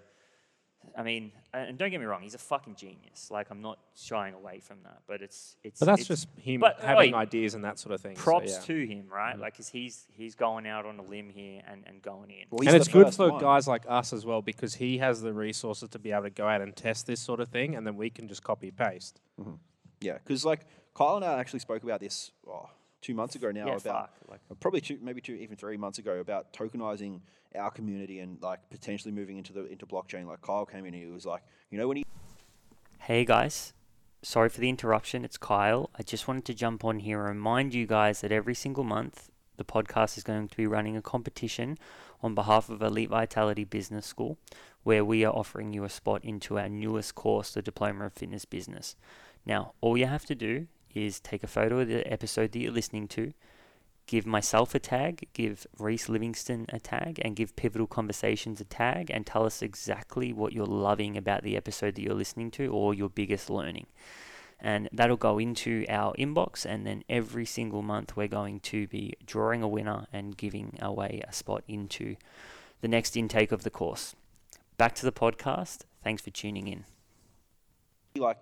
I 0.97 1.03
mean, 1.03 1.33
and 1.53 1.79
don't 1.79 1.91
get 1.91 2.01
me 2.01 2.07
wrong, 2.07 2.23
he's 2.23 2.35
a 2.35 2.39
fucking 2.39 2.75
genius. 2.75 3.31
Like 3.31 3.51
I'm 3.51 3.63
not 3.63 3.79
shying 3.95 4.35
away 4.35 4.61
from 4.61 4.79
that, 4.85 5.03
but 5.07 5.23
it's 5.23 5.57
it's. 5.63 5.79
But 5.81 5.87
that's 5.87 6.01
it's 6.01 6.09
just 6.09 6.29
him 6.37 6.61
but, 6.61 6.81
having 6.81 7.15
oi, 7.15 7.19
ideas 7.19 7.55
and 7.55 7.65
that 7.65 7.79
sort 7.79 7.95
of 7.95 8.01
thing. 8.01 8.17
so 8.17 8.23
props 8.23 8.53
yeah. 8.53 8.61
to 8.61 8.87
him, 8.87 9.07
right? 9.11 9.37
Mm. 9.37 9.41
Like, 9.41 9.57
'cause 9.57 9.69
he's 9.69 10.07
he's 10.13 10.35
going 10.35 10.67
out 10.67 10.87
on 10.87 10.99
a 10.99 11.03
limb 11.03 11.31
here 11.31 11.63
and, 11.67 11.85
and 11.87 12.03
going 12.03 12.31
in. 12.31 12.47
Well, 12.51 12.67
and 12.67 12.77
it's 12.77 12.89
good 12.89 13.15
for 13.15 13.31
one. 13.31 13.41
guys 13.41 13.69
like 13.69 13.85
us 13.89 14.13
as 14.13 14.27
well 14.27 14.43
because 14.43 14.75
he 14.75 14.99
has 14.99 15.21
the 15.23 15.33
resources 15.33 15.89
to 15.91 15.99
be 15.99 16.13
able 16.13 16.25
to 16.25 16.31
go 16.31 16.47
out 16.47 16.61
and 16.61 16.75
test 16.75 17.07
this 17.07 17.21
sort 17.21 17.41
of 17.41 17.49
thing, 17.49 17.75
and 17.77 17.87
then 17.87 17.97
we 17.97 18.11
can 18.11 18.29
just 18.29 18.43
copy 18.43 18.71
paste. 18.71 19.21
Mm-hmm. 19.41 19.55
Yeah, 20.01 20.15
because 20.15 20.45
like 20.45 20.67
Kyle 20.95 21.17
and 21.17 21.25
I 21.25 21.39
actually 21.39 21.61
spoke 21.61 21.83
about 21.83 22.01
this 22.01 22.33
oh, 22.49 22.69
two 23.01 23.15
months 23.15 23.35
ago 23.35 23.51
now 23.51 23.67
yeah, 23.67 23.77
about 23.77 23.83
fuck, 23.83 24.13
like, 24.29 24.41
probably 24.61 24.81
two, 24.81 24.99
maybe 25.01 25.21
two, 25.21 25.35
even 25.35 25.57
three 25.57 25.77
months 25.77 25.99
ago 25.99 26.19
about 26.19 26.53
tokenizing 26.53 27.21
our 27.57 27.71
community 27.71 28.21
and 28.21 28.41
like 28.43 28.61
potentially 28.71 29.13
moving 29.13 29.39
into 29.39 29.53
the 29.53 29.67
into 29.67 29.87
blockchain. 29.87 30.27
Like 30.27 30.43
Kyle 30.43 30.67
came 30.67 30.81
in, 30.81 30.95
and 30.95 31.03
he 31.03 31.11
was 31.11 31.27
like, 31.27 31.43
you 31.71 31.79
know, 31.79 31.89
when 31.89 31.99
he 31.99 32.05
Hey 33.01 33.25
guys, 33.25 33.73
sorry 34.23 34.49
for 34.49 34.61
the 34.61 34.69
interruption. 34.69 35.25
It's 35.25 35.39
Kyle. 35.39 35.91
I 35.99 36.03
just 36.03 36.29
wanted 36.29 36.45
to 36.47 36.55
jump 36.55 36.85
on 36.85 37.01
here 37.01 37.21
and 37.21 37.37
remind 37.37 37.75
you 37.75 37.87
guys 37.87 38.21
that 38.21 38.33
every 38.33 38.55
single 38.55 38.85
month 38.85 39.31
the 39.57 39.65
podcast 39.65 40.17
is 40.17 40.25
going 40.25 40.49
to 40.49 40.57
be 40.57 40.67
running 40.67 40.97
a 40.97 41.03
competition 41.03 41.77
on 42.23 42.35
behalf 42.35 42.69
of 42.69 42.83
Elite 42.83 43.11
Vitality 43.11 43.65
Business 43.65 44.07
School 44.07 44.39
where 44.83 45.05
we 45.05 45.25
are 45.25 45.33
offering 45.33 45.73
you 45.73 45.85
a 45.85 45.89
spot 45.89 46.25
into 46.25 46.59
our 46.59 46.69
newest 46.69 47.15
course, 47.15 47.53
the 47.53 47.63
Diploma 47.63 48.07
of 48.07 48.13
Fitness 48.13 48.45
Business. 48.45 48.97
Now, 49.45 49.73
all 49.81 49.97
you 49.97 50.07
have 50.07 50.25
to 50.27 50.35
do 50.35 50.67
is 50.95 51.21
take 51.21 51.43
a 51.43 51.47
photo 51.47 51.81
of 51.81 51.89
the 51.89 52.11
episode 52.11 52.53
that 52.53 52.59
you're 52.59 52.73
listening 52.73 53.09
to, 53.09 53.33
give 54.07 54.27
myself 54.27 54.75
a 54.75 54.79
tag, 54.79 55.29
give 55.33 55.67
Rhys 55.79 56.09
Livingstone 56.09 56.67
a 56.71 56.81
tag, 56.81 57.21
and 57.23 57.37
give 57.37 57.57
Pivotal 57.57 57.87
Conversations 57.87 58.61
a 58.61 58.65
tag, 58.65 59.11
and 59.11 59.27
tell 59.27 59.47
us 59.47 59.63
exactly 59.63 60.33
what 60.33 60.53
you're 60.53 60.67
loving 60.67 61.17
about 61.17 61.43
the 61.43 61.57
episode 61.57 61.95
that 61.95 62.03
you're 62.03 62.15
listening 62.15 62.51
to 62.53 62.67
or 62.67 62.93
your 62.93 63.09
biggest 63.09 63.49
learning. 63.49 63.87
And 64.59 64.89
that'll 64.93 65.17
go 65.17 65.39
into 65.39 65.87
our 65.89 66.13
inbox, 66.15 66.67
and 66.67 66.87
then 66.87 67.03
every 67.09 67.47
single 67.47 67.83
month 67.83 68.17
we're 68.17 68.29
going 68.29 68.61
to 68.61 68.87
be 68.89 69.15
drawing 69.25 69.63
a 69.63 69.69
winner 69.69 70.07
and 70.13 70.37
giving 70.37 70.77
away 70.83 71.23
a 71.27 71.33
spot 71.33 71.63
into 71.69 72.17
the 72.81 72.89
next 72.89 73.17
intake 73.17 73.53
of 73.53 73.63
the 73.63 73.71
course. 73.71 74.15
Back 74.77 74.95
to 74.97 75.07
the 75.07 75.13
podcast. 75.13 75.85
Thanks 76.03 76.23
for 76.23 76.31
tuning 76.31 76.67
in. 76.69 76.85
like 78.17 78.39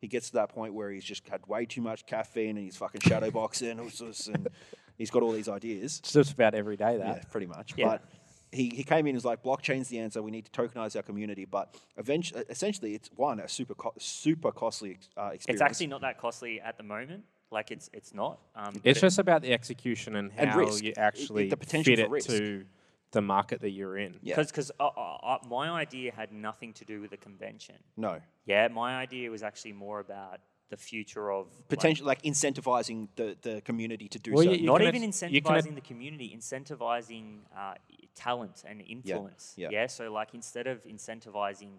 he 0.00 0.08
gets 0.08 0.28
to 0.28 0.32
that 0.34 0.48
point 0.48 0.74
where 0.74 0.90
he's 0.90 1.04
just 1.04 1.28
had 1.28 1.46
way 1.46 1.64
too 1.64 1.80
much 1.80 2.06
caffeine 2.06 2.56
and 2.56 2.64
he's 2.64 2.76
fucking 2.76 3.02
shadow 3.02 3.30
boxing 3.30 3.78
and 3.78 4.48
he's 4.96 5.10
got 5.10 5.22
all 5.22 5.32
these 5.32 5.48
ideas. 5.48 5.98
It's 5.98 6.12
just 6.12 6.32
about 6.32 6.54
every 6.54 6.76
day 6.76 6.96
Yeah, 6.98 7.14
that. 7.14 7.30
pretty 7.30 7.46
much. 7.46 7.74
Yeah. 7.76 7.86
But 7.86 8.04
he, 8.50 8.68
he 8.68 8.84
came 8.84 9.06
in 9.06 9.08
and 9.10 9.16
was 9.16 9.24
like, 9.24 9.42
blockchain's 9.42 9.88
the 9.88 9.98
answer. 9.98 10.22
We 10.22 10.30
need 10.30 10.44
to 10.44 10.50
tokenize 10.52 10.94
our 10.96 11.02
community. 11.02 11.44
But 11.46 11.76
eventually, 11.96 12.44
essentially, 12.50 12.94
it's 12.94 13.08
one 13.16 13.40
a 13.40 13.48
super 13.48 13.74
co- 13.74 13.94
super 13.98 14.52
costly 14.52 14.98
uh, 15.16 15.30
experience. 15.32 15.46
It's 15.48 15.62
actually 15.62 15.86
not 15.88 16.02
that 16.02 16.18
costly 16.18 16.60
at 16.60 16.76
the 16.76 16.82
moment. 16.84 17.24
Like 17.50 17.70
it's 17.70 17.90
it's 17.92 18.14
not. 18.14 18.38
Um, 18.54 18.74
It's 18.84 18.98
but- 19.00 19.06
just 19.06 19.18
about 19.18 19.42
the 19.42 19.52
execution 19.52 20.16
and 20.16 20.30
And 20.36 20.50
how 20.50 20.58
risk. 20.58 20.82
you 20.82 20.90
It- 20.90 20.98
it- 20.98 21.00
actually 21.00 21.48
the 21.48 21.56
potential 21.56 21.94
fit 21.96 22.00
for 22.00 22.06
it 22.06 22.10
risk. 22.10 22.28
to 22.28 22.64
the 23.12 23.20
market 23.22 23.60
that 23.60 23.70
you're 23.70 23.98
in. 23.98 24.18
yeah. 24.22 24.36
Because 24.36 24.70
uh, 24.80 24.84
uh, 24.86 25.16
uh, 25.22 25.38
my 25.50 25.68
idea 25.70 26.12
had 26.12 26.32
nothing 26.32 26.72
to 26.74 26.84
do 26.86 27.02
with 27.02 27.10
the 27.10 27.18
convention. 27.18 27.76
No. 27.96 28.20
Yeah, 28.46 28.68
my 28.68 28.96
idea 28.96 29.30
was 29.30 29.42
actually 29.42 29.74
more 29.74 30.00
about 30.00 30.40
the 30.72 30.76
future 30.78 31.30
of 31.30 31.46
like, 31.58 31.68
Potential 31.68 32.06
like 32.06 32.22
incentivizing 32.22 33.08
the, 33.16 33.36
the 33.42 33.60
community 33.60 34.08
to 34.08 34.18
do 34.18 34.32
Well, 34.32 34.44
so. 34.44 34.50
you- 34.52 34.60
you 34.60 34.66
not 34.66 34.80
even 34.82 35.02
ex- 35.04 35.22
you 35.22 35.42
can 35.42 35.52
incentivizing 35.54 35.74
the 35.74 35.80
community, 35.82 36.28
incentivizing 36.34 37.26
uh, 37.56 37.74
talent 38.14 38.64
and 38.66 38.80
influence. 38.80 39.54
yeah. 39.56 39.86
So, 39.86 40.10
like, 40.10 40.30
instead 40.34 40.66
of 40.66 40.82
incentivizing 40.84 41.72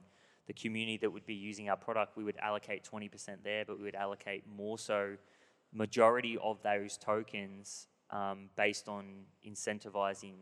the 0.45 0.53
community 0.53 0.97
that 0.97 1.09
would 1.15 1.25
be 1.25 1.33
using 1.33 1.69
our 1.71 1.75
product, 1.87 2.15
we 2.15 2.23
would 2.23 2.37
allocate 2.37 2.83
20% 2.83 3.43
there, 3.43 3.63
but 3.65 3.77
we 3.79 3.83
would 3.85 3.95
allocate 3.95 4.43
more 4.47 4.77
so 4.77 5.17
majority 5.71 6.37
of 6.49 6.61
those 6.61 6.97
tokens 6.97 7.87
um, 8.11 8.49
based 8.55 8.87
on 8.87 9.03
incentivizing 9.51 10.35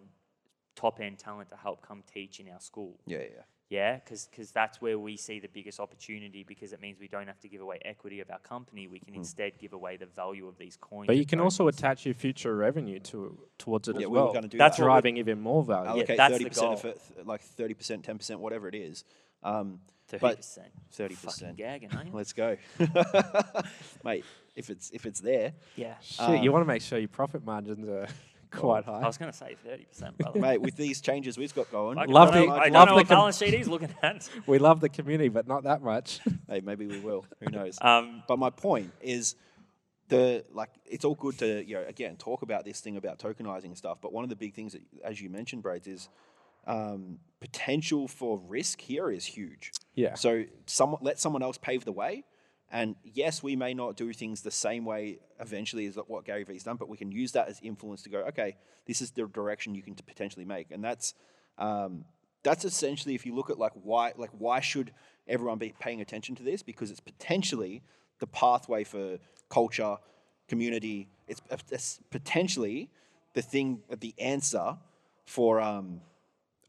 top 0.76 1.00
end 1.00 1.18
talent 1.20 1.48
to 1.50 1.56
help 1.56 1.86
come 1.88 2.04
teach 2.14 2.40
in 2.42 2.50
our 2.50 2.60
school. 2.60 3.00
yeah, 3.06 3.20
yeah. 3.20 3.44
Yeah, 3.72 4.00
because 4.04 4.52
that's 4.52 4.82
where 4.82 5.00
we 5.00 5.16
see 5.16 5.40
the 5.40 5.48
biggest 5.48 5.80
opportunity 5.80 6.44
because 6.44 6.74
it 6.74 6.82
means 6.82 7.00
we 7.00 7.08
don't 7.08 7.28
have 7.28 7.40
to 7.40 7.48
give 7.48 7.62
away 7.62 7.80
equity 7.86 8.20
of 8.20 8.30
our 8.30 8.40
company. 8.40 8.88
We 8.88 9.00
can 9.00 9.16
instead 9.16 9.58
give 9.60 9.72
away 9.72 9.96
the 9.96 10.08
value 10.08 10.46
of 10.50 10.58
these 10.58 10.76
coins. 10.76 11.08
But 11.08 11.16
you 11.16 11.22
and 11.22 11.30
can 11.30 11.40
also 11.40 11.70
attach 11.70 12.06
your 12.06 12.14
future 12.14 12.54
revenue 12.54 13.00
to 13.00 13.38
towards 13.58 13.88
it 13.88 13.96
Yeah, 13.96 14.02
as 14.02 14.08
we 14.08 14.18
were 14.18 14.24
well. 14.26 14.34
gonna 14.34 14.50
do 14.50 14.58
That's 14.58 14.76
that. 14.76 14.84
what 14.84 14.88
driving 14.90 15.16
even 15.16 15.40
more 15.40 15.64
value. 15.64 15.90
Allocate 15.90 16.18
that's 16.18 16.34
thirty 16.34 16.46
percent 16.50 16.74
of 16.74 16.84
it, 16.86 17.02
th- 17.16 17.26
like 17.26 17.40
thirty 17.42 17.74
percent, 17.74 18.04
ten 18.04 18.18
percent, 18.18 18.42
whatever 18.42 18.68
it 18.68 18.76
is. 18.76 19.06
Um, 19.42 19.80
30%. 20.12 20.60
30%. 20.94 21.14
Fucking 21.14 21.56
gagging, 21.56 21.90
aren't 21.96 22.08
you? 22.10 22.14
let's 22.14 22.34
go, 22.34 22.58
mate. 24.04 24.26
If 24.58 24.70
it's 24.70 24.90
if 24.92 25.06
it's 25.06 25.22
there, 25.22 25.54
Yeah. 25.78 25.96
Shit, 26.02 26.44
you 26.44 26.50
Um, 26.50 26.54
want 26.56 26.64
to 26.64 26.68
make 26.68 26.82
sure 26.82 27.00
your 27.00 27.08
profit 27.08 27.46
margins 27.46 27.88
are 27.88 28.08
quite 28.52 28.86
high. 28.86 29.00
I 29.02 29.08
was 29.08 29.18
going 29.18 29.32
to 29.32 29.38
say 29.38 29.56
30%, 29.68 30.18
brother. 30.18 30.40
mate, 30.40 30.62
with 30.62 30.76
these 30.76 31.02
changes 31.02 31.38
we've 31.38 31.54
got 31.56 31.72
going, 31.72 31.98
I 31.98 32.06
Love 32.06 32.32
don't 32.34 32.42
the- 32.42 32.48
know, 32.48 32.62
I 32.62 32.68
love 32.68 32.90
the 32.90 32.94
what 32.96 33.08
com- 33.08 33.18
balance 33.18 33.38
sheet 33.38 33.54
he's 33.54 33.68
looking 33.68 33.94
at. 34.04 34.30
We 34.48 34.60
love 34.60 34.80
the 34.82 34.90
community, 34.90 35.30
but 35.30 35.48
not 35.48 35.64
that 35.64 35.82
much. 35.82 36.20
hey, 36.50 36.62
maybe 36.64 36.86
we 36.88 37.00
will. 37.00 37.26
Who 37.40 37.50
knows? 37.52 37.78
Um, 37.82 38.24
But 38.28 38.38
my 38.40 38.50
point 38.50 38.92
is 39.02 39.36
the 40.10 40.44
like 40.54 40.70
it's 40.86 41.06
all 41.06 41.16
good 41.16 41.38
to 41.40 41.64
you 41.66 41.76
know 41.76 41.86
again 41.88 42.18
talk 42.18 42.42
about 42.42 42.66
this 42.66 42.82
thing 42.82 42.98
about 42.98 43.18
tokenizing 43.18 43.66
and 43.66 43.78
stuff. 43.78 44.00
But 44.02 44.12
one 44.12 44.24
of 44.26 44.30
the 44.30 44.36
big 44.36 44.54
things 44.54 44.74
that, 44.74 44.82
as 45.06 45.22
you 45.22 45.30
mentioned, 45.30 45.64
Braids, 45.64 45.88
is 45.88 46.10
um, 46.68 47.20
potential 47.40 48.08
for 48.08 48.38
risk 48.48 48.82
here 48.82 49.10
is 49.10 49.26
huge. 49.26 49.72
Yeah. 49.96 50.16
So 50.16 50.44
someone 50.66 51.00
let 51.02 51.20
someone 51.20 51.42
else 51.42 51.58
pave 51.58 51.86
the 51.86 51.92
way. 51.94 52.24
And 52.72 52.96
yes, 53.04 53.44
we 53.44 53.56
may 53.56 53.74
not 53.74 53.98
do 53.98 54.14
things 54.14 54.42
the 54.42 54.52
same 54.52 54.86
way 54.86 55.20
eventually 55.40 55.86
as 55.86 55.96
what 56.08 56.26
Gary 56.26 56.44
Vee's 56.44 56.64
done, 56.64 56.78
but 56.78 56.88
we 56.88 56.98
can 56.98 57.12
use 57.12 57.34
that 57.34 57.50
as 57.50 57.60
influence 57.62 58.02
to 58.04 58.10
go, 58.10 58.20
okay, 58.30 58.56
this 58.88 59.02
is 59.02 59.12
the 59.12 59.28
direction 59.28 59.76
you 59.76 59.82
can 59.82 59.94
potentially 59.94 60.46
make. 60.46 60.72
And 60.72 60.84
that's 60.84 61.14
um, 61.58 62.06
that's 62.44 62.66
essentially 62.66 63.14
if 63.14 63.26
you 63.26 63.36
look 63.36 63.50
at 63.50 63.60
like 63.60 63.74
why 63.74 64.14
like 64.18 64.32
why 64.38 64.62
should 64.62 64.94
everyone 65.28 65.58
be 65.58 65.74
paying 65.80 66.02
attention 66.02 66.34
to 66.36 66.44
this? 66.44 66.64
Because 66.64 66.90
it's 66.90 67.02
potentially 67.02 67.84
the 68.20 68.28
pathway 68.28 68.84
for 68.84 69.18
culture, 69.50 69.98
community. 70.48 71.10
It's, 71.28 71.42
it's 71.70 72.00
potentially 72.10 72.90
the 73.34 73.42
thing, 73.42 73.82
the 74.00 74.14
answer 74.18 74.78
for 75.26 75.60
um, 75.60 76.02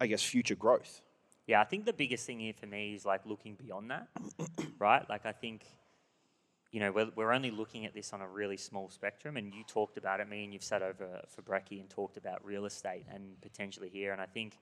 I 0.00 0.08
guess 0.08 0.22
future 0.22 0.56
growth. 0.56 1.00
Yeah, 1.46 1.60
I 1.60 1.64
think 1.64 1.84
the 1.84 1.92
biggest 1.92 2.26
thing 2.26 2.40
here 2.40 2.54
for 2.58 2.66
me 2.66 2.94
is 2.94 3.04
like 3.04 3.26
looking 3.26 3.54
beyond 3.54 3.90
that, 3.90 4.08
right? 4.78 5.08
Like, 5.08 5.26
I 5.26 5.32
think, 5.32 5.64
you 6.72 6.80
know, 6.80 6.90
we're, 6.90 7.11
we're 7.14 7.32
only 7.32 7.50
looking 7.50 7.85
at 7.85 7.94
this 7.94 8.12
on 8.14 8.22
a 8.22 8.26
really 8.26 8.56
small 8.56 8.88
spectrum, 8.88 9.37
and 9.37 9.54
you 9.54 9.62
talked 9.62 9.98
about 9.98 10.20
it. 10.20 10.28
Me 10.28 10.42
and 10.42 10.52
you've 10.52 10.64
sat 10.64 10.82
over 10.82 11.20
for 11.28 11.42
Brecky 11.42 11.78
and 11.80 11.88
talked 11.88 12.16
about 12.16 12.44
real 12.44 12.64
estate 12.64 13.04
and 13.12 13.40
potentially 13.42 13.90
here. 13.90 14.12
And 14.12 14.20
I 14.20 14.26
think 14.26 14.58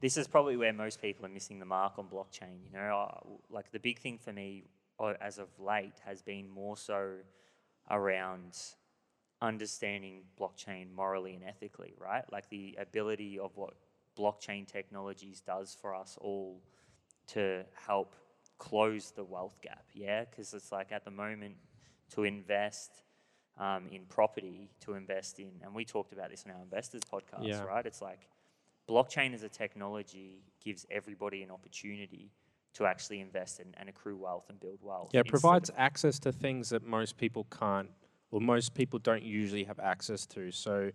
this 0.00 0.18
is 0.18 0.28
probably 0.28 0.58
where 0.58 0.74
most 0.74 1.00
people 1.00 1.24
are 1.24 1.30
missing 1.30 1.58
the 1.58 1.64
mark 1.64 1.98
on 1.98 2.06
blockchain. 2.06 2.58
You 2.70 2.78
know, 2.78 3.08
Uh, 3.08 3.20
like 3.48 3.72
the 3.72 3.80
big 3.80 3.98
thing 3.98 4.18
for 4.18 4.32
me 4.32 4.64
as 5.20 5.38
of 5.38 5.48
late 5.58 6.00
has 6.04 6.22
been 6.22 6.48
more 6.48 6.76
so 6.76 7.16
around 7.90 8.56
understanding 9.40 10.22
blockchain 10.38 10.92
morally 10.94 11.34
and 11.34 11.44
ethically, 11.44 11.94
right? 11.98 12.30
Like 12.30 12.50
the 12.50 12.76
ability 12.78 13.38
of 13.38 13.56
what 13.56 13.74
blockchain 14.16 14.66
technologies 14.66 15.40
does 15.40 15.76
for 15.80 15.94
us 15.94 16.18
all 16.20 16.60
to 17.28 17.64
help 17.86 18.14
close 18.62 19.10
the 19.10 19.24
wealth 19.24 19.58
gap, 19.60 19.84
yeah? 19.92 20.24
Because 20.24 20.54
it's 20.54 20.70
like 20.70 20.92
at 20.92 21.04
the 21.04 21.10
moment 21.10 21.56
to 22.10 22.22
invest 22.22 23.02
um, 23.58 23.88
in 23.90 24.02
property, 24.06 24.70
to 24.80 24.94
invest 24.94 25.40
in, 25.40 25.50
and 25.64 25.74
we 25.74 25.84
talked 25.84 26.12
about 26.12 26.30
this 26.30 26.44
in 26.44 26.52
our 26.52 26.62
investors 26.62 27.02
podcast, 27.12 27.42
Yeah. 27.48 27.64
right? 27.64 27.84
It's 27.84 28.00
like 28.00 28.28
blockchain 28.88 29.34
as 29.34 29.42
a 29.42 29.48
technology 29.48 30.44
gives 30.64 30.86
everybody 30.90 31.42
an 31.42 31.50
opportunity 31.50 32.30
to 32.74 32.86
actually 32.86 33.20
invest 33.20 33.58
in, 33.60 33.74
and 33.78 33.88
accrue 33.88 34.16
wealth 34.16 34.46
and 34.48 34.58
build 34.60 34.78
wealth. 34.80 35.10
Yeah, 35.12 35.20
it 35.20 35.26
instead 35.26 35.36
of- 35.36 35.40
provides 35.42 35.70
access 35.76 36.18
to 36.20 36.30
things 36.32 36.70
that 36.70 36.84
most 36.84 37.16
people 37.18 37.44
can't, 37.50 37.90
or 38.30 38.40
most 38.40 38.74
people 38.74 38.98
don't 39.00 39.24
usually 39.24 39.64
have 39.64 39.80
access 39.80 40.24
to. 40.28 40.52
So, 40.52 40.92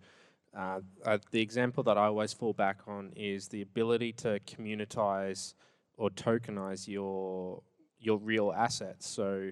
uh, 0.56 0.80
uh, 1.04 1.18
the 1.30 1.40
example 1.42 1.82
that 1.84 1.98
I 1.98 2.06
always 2.06 2.32
fall 2.32 2.54
back 2.54 2.78
on 2.88 3.12
is 3.14 3.48
the 3.48 3.60
ability 3.60 4.12
to 4.24 4.40
communitize 4.40 5.54
or 5.98 6.08
tokenize 6.10 6.88
your 6.88 7.62
your 8.00 8.18
real 8.18 8.52
assets. 8.56 9.06
So, 9.08 9.50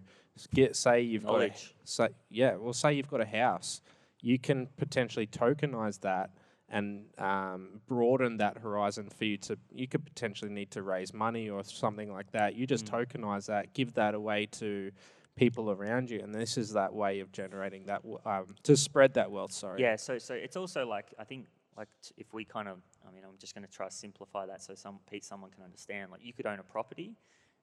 get 0.54 0.76
say 0.76 1.02
you've 1.02 1.24
Knowledge. 1.24 1.74
got 1.74 1.85
a, 1.85 1.87
say 1.88 2.09
yeah, 2.30 2.54
well, 2.56 2.72
say 2.72 2.94
you've 2.94 3.11
got 3.11 3.20
a 3.20 3.26
house, 3.26 3.82
you 4.22 4.38
can 4.38 4.68
potentially 4.76 5.26
tokenize 5.26 6.00
that 6.00 6.30
and 6.68 7.04
um, 7.18 7.80
broaden 7.87 8.38
that 8.38 8.59
horizon 8.59 9.09
for 9.09 9.24
you 9.24 9.37
to 9.37 9.56
you 9.72 9.87
could 9.87 10.04
potentially 10.04 10.50
need 10.50 10.70
to 10.72 10.82
raise 10.82 11.12
money 11.14 11.48
or 11.48 11.62
something 11.62 12.12
like 12.12 12.30
that 12.32 12.56
you 12.56 12.66
just 12.66 12.87
Mm. 12.87 13.06
tokenize 13.06 13.46
that 13.46 13.72
give 13.72 13.94
that 13.94 14.14
away 14.16 14.46
to 14.46 14.90
people 15.37 15.70
around 15.70 16.11
you 16.11 16.18
and 16.18 16.35
this 16.35 16.59
is 16.59 16.72
that 16.72 16.92
way 16.92 17.20
of 17.20 17.30
generating 17.30 17.87
that 17.87 18.02
um, 18.24 18.46
to 18.64 18.76
spread 18.76 19.14
that 19.14 19.30
wealth 19.30 19.52
sorry 19.52 19.80
Yeah, 19.80 19.94
so 19.94 20.18
so 20.18 20.35
it's 20.35 20.56
also 20.56 20.85
like 20.88 21.14
I 21.20 21.24
think 21.24 21.46
like 21.77 21.89
t- 22.03 22.15
if 22.17 22.33
we 22.33 22.45
kind 22.45 22.69
of 22.69 22.79
I 23.07 23.12
mean 23.12 23.23
I'm 23.25 23.39
just 23.39 23.55
going 23.55 23.67
to 23.67 23.73
try 23.73 23.87
to 23.87 23.95
simplify 23.95 24.47
that 24.47 24.62
so 24.62 24.75
some 24.75 25.01
someone 25.23 25.51
can 25.51 25.62
understand 25.65 26.11
like 26.11 26.21
you 26.25 26.33
could 26.33 26.47
own 26.47 26.59
a 26.59 26.62
property 26.62 27.17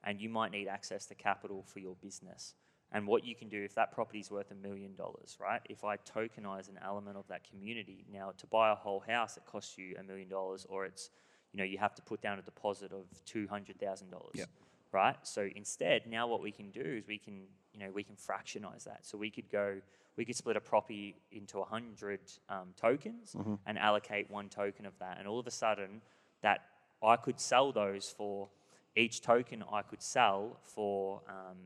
and 0.04 0.19
you 0.19 0.30
might 0.30 0.52
need 0.52 0.67
access 0.67 1.06
to 1.08 1.15
capital 1.15 1.63
for 1.63 1.80
your 1.80 1.95
business. 2.02 2.56
And 2.91 3.08
what 3.08 3.26
you 3.26 3.34
can 3.34 3.49
do 3.49 3.63
if 3.63 3.73
that 3.76 3.91
property 3.91 4.19
is 4.19 4.30
worth 4.30 4.52
a 4.52 4.56
million 4.56 4.93
dollars, 4.95 5.38
right? 5.41 5.62
If 5.67 5.84
I 5.84 5.97
tokenize 5.97 6.69
an 6.69 6.78
element 6.84 7.17
of 7.17 7.28
that 7.28 7.49
community, 7.49 8.06
now 8.12 8.34
to 8.38 8.47
buy 8.47 8.71
a 8.71 8.76
whole 8.76 8.99
house 8.99 9.38
it 9.38 9.45
costs 9.45 9.78
you 9.78 9.95
a 9.99 10.04
million 10.04 10.30
dollars 10.30 10.67
or 10.69 10.86
it's 10.86 11.10
you 11.52 11.58
know 11.58 11.63
you 11.63 11.78
have 11.78 11.95
to 11.95 12.02
put 12.02 12.21
down 12.21 12.38
a 12.38 12.41
deposit 12.41 12.91
of 12.91 13.06
$200,000. 13.26 14.04
Yep. 14.36 14.49
right? 14.91 15.15
So 15.23 15.49
instead, 15.56 16.06
now 16.08 16.28
what 16.28 16.41
we 16.41 16.52
can 16.52 16.69
do 16.69 16.82
is 16.82 17.08
we 17.08 17.17
can, 17.17 17.43
you 17.73 17.79
know, 17.79 17.91
we 17.93 18.03
can 18.03 18.15
fractionize 18.15 18.83
that. 18.86 18.99
So 19.01 19.17
we 19.17 19.29
could 19.29 19.49
go, 19.49 19.77
we 20.15 20.25
could 20.25 20.36
split 20.36 20.55
a 20.55 20.62
property 20.62 21.15
into 21.31 21.57
100 21.59 22.19
um, 22.49 22.69
tokens 22.79 23.36
and 23.65 23.77
allocate 23.79 24.29
one 24.29 24.49
token 24.49 24.86
of 24.86 24.93
that. 24.99 25.17
And 25.19 25.27
all 25.27 25.39
of 25.39 25.47
a 25.47 25.51
sudden, 25.51 26.01
that 26.41 26.62
I 27.03 27.15
could 27.15 27.39
sell 27.39 27.71
those 27.71 28.13
for, 28.15 28.49
each 28.95 29.21
token 29.21 29.63
I 29.71 29.81
could 29.81 30.01
sell 30.03 30.59
for 30.63 31.21
um, 31.27 31.57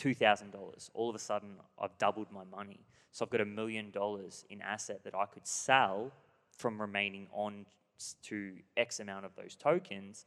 $2,000. 0.00 0.90
All 0.94 1.10
of 1.10 1.14
a 1.14 1.18
sudden, 1.18 1.56
I've 1.78 1.96
doubled 1.98 2.28
my 2.32 2.44
money. 2.44 2.80
So 3.12 3.24
I've 3.24 3.30
got 3.30 3.42
a 3.42 3.46
million 3.46 3.90
dollars 3.90 4.46
in 4.48 4.62
asset 4.62 5.04
that 5.04 5.14
I 5.14 5.26
could 5.26 5.46
sell 5.46 6.12
from 6.56 6.80
remaining 6.80 7.26
on 7.32 7.66
to 8.22 8.52
X 8.76 9.00
amount 9.00 9.24
of 9.24 9.36
those 9.36 9.54
tokens, 9.54 10.26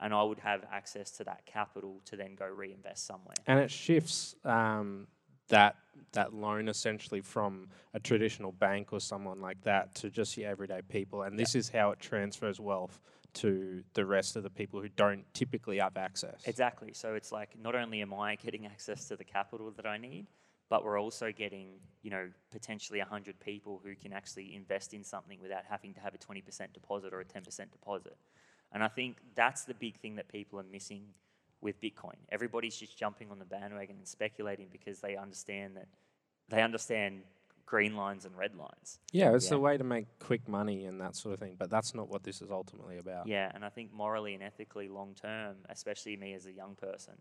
and 0.00 0.12
I 0.12 0.22
would 0.22 0.40
have 0.40 0.64
access 0.70 1.10
to 1.12 1.24
that 1.24 1.46
capital 1.46 2.00
to 2.06 2.16
then 2.16 2.34
go 2.34 2.46
reinvest 2.46 3.06
somewhere. 3.06 3.36
and 3.46 3.58
it 3.58 3.70
shifts 3.70 4.34
um, 4.44 5.06
that 5.48 5.76
that 6.12 6.34
loan 6.34 6.68
essentially 6.68 7.20
from 7.20 7.68
a 7.94 8.00
traditional 8.00 8.52
bank 8.52 8.92
or 8.92 9.00
someone 9.00 9.40
like 9.40 9.60
that 9.62 9.94
to 9.94 10.10
just 10.10 10.36
your 10.36 10.48
everyday 10.50 10.80
people. 10.88 11.22
And 11.22 11.38
this 11.38 11.54
is 11.54 11.68
how 11.68 11.90
it 11.90 12.00
transfers 12.00 12.60
wealth 12.60 13.00
to 13.34 13.82
the 13.94 14.04
rest 14.04 14.36
of 14.36 14.42
the 14.42 14.50
people 14.50 14.80
who 14.80 14.88
don't 14.88 15.24
typically 15.34 15.78
have 15.78 15.96
access. 15.96 16.42
Exactly. 16.46 16.92
So 16.94 17.14
it's 17.14 17.32
like 17.32 17.50
not 17.62 17.74
only 17.74 18.00
am 18.00 18.14
I 18.14 18.36
getting 18.36 18.66
access 18.66 19.08
to 19.08 19.16
the 19.16 19.24
capital 19.24 19.70
that 19.76 19.86
I 19.86 19.98
need, 19.98 20.26
but 20.68 20.84
we're 20.84 20.98
also 20.98 21.30
getting, 21.32 21.68
you 22.02 22.10
know, 22.10 22.28
potentially 22.50 22.98
100 22.98 23.38
people 23.38 23.80
who 23.84 23.94
can 23.94 24.12
actually 24.12 24.54
invest 24.54 24.94
in 24.94 25.04
something 25.04 25.38
without 25.40 25.64
having 25.68 25.92
to 25.94 26.00
have 26.00 26.14
a 26.14 26.18
20% 26.18 26.72
deposit 26.72 27.12
or 27.12 27.20
a 27.20 27.24
10% 27.24 27.44
deposit. 27.70 28.16
And 28.72 28.82
I 28.82 28.88
think 28.88 29.16
that's 29.34 29.64
the 29.64 29.74
big 29.74 29.96
thing 29.96 30.16
that 30.16 30.28
people 30.28 30.58
are 30.60 30.64
missing 30.70 31.04
with 31.60 31.80
Bitcoin. 31.80 32.16
Everybody's 32.30 32.76
just 32.76 32.98
jumping 32.98 33.30
on 33.30 33.38
the 33.38 33.44
bandwagon 33.44 33.96
and 33.96 34.06
speculating 34.06 34.68
because 34.70 35.00
they 35.00 35.16
understand 35.16 35.76
that 35.76 35.88
they 36.48 36.62
understand 36.62 37.22
green 37.64 37.96
lines 37.96 38.24
and 38.24 38.36
red 38.36 38.54
lines. 38.54 39.00
yeah, 39.12 39.34
it's 39.34 39.50
Yeah. 39.50 39.56
a 39.56 39.60
way 39.60 39.76
to 39.76 39.82
make 39.82 40.06
quick 40.20 40.46
money 40.46 40.84
and 40.84 41.00
that 41.00 41.16
sort 41.16 41.34
of 41.34 41.40
thing. 41.40 41.56
But 41.56 41.68
that's 41.68 41.94
not 41.94 42.08
what 42.08 42.22
this 42.22 42.40
is 42.40 42.50
ultimately 42.50 42.98
about. 42.98 43.26
Yeah, 43.26 43.50
and 43.54 43.64
I 43.64 43.70
think 43.70 43.92
morally 43.92 44.34
and 44.34 44.42
ethically, 44.42 44.88
long 44.88 45.14
term, 45.14 45.56
especially 45.68 46.16
me 46.16 46.34
as 46.34 46.46
a 46.46 46.52
young 46.52 46.76
person, 46.76 47.14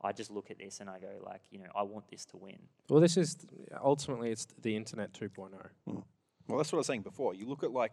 I 0.00 0.12
just 0.12 0.30
look 0.30 0.50
at 0.50 0.58
this 0.58 0.80
and 0.80 0.88
I 0.88 0.98
go 0.98 1.10
like, 1.22 1.42
you 1.50 1.58
know, 1.58 1.70
I 1.74 1.82
want 1.82 2.08
this 2.08 2.24
to 2.26 2.36
win. 2.38 2.58
Well, 2.88 3.00
this 3.00 3.16
is 3.18 3.36
ultimately 3.82 4.30
it's 4.30 4.46
the 4.62 4.74
internet 4.76 5.10
oh. 5.20 5.26
2.0. 5.26 6.04
Well, 6.48 6.58
that's 6.58 6.72
what 6.72 6.78
I 6.78 6.80
was 6.80 6.86
saying 6.86 7.02
before. 7.02 7.34
You 7.34 7.46
look 7.46 7.62
at 7.62 7.70
like 7.72 7.92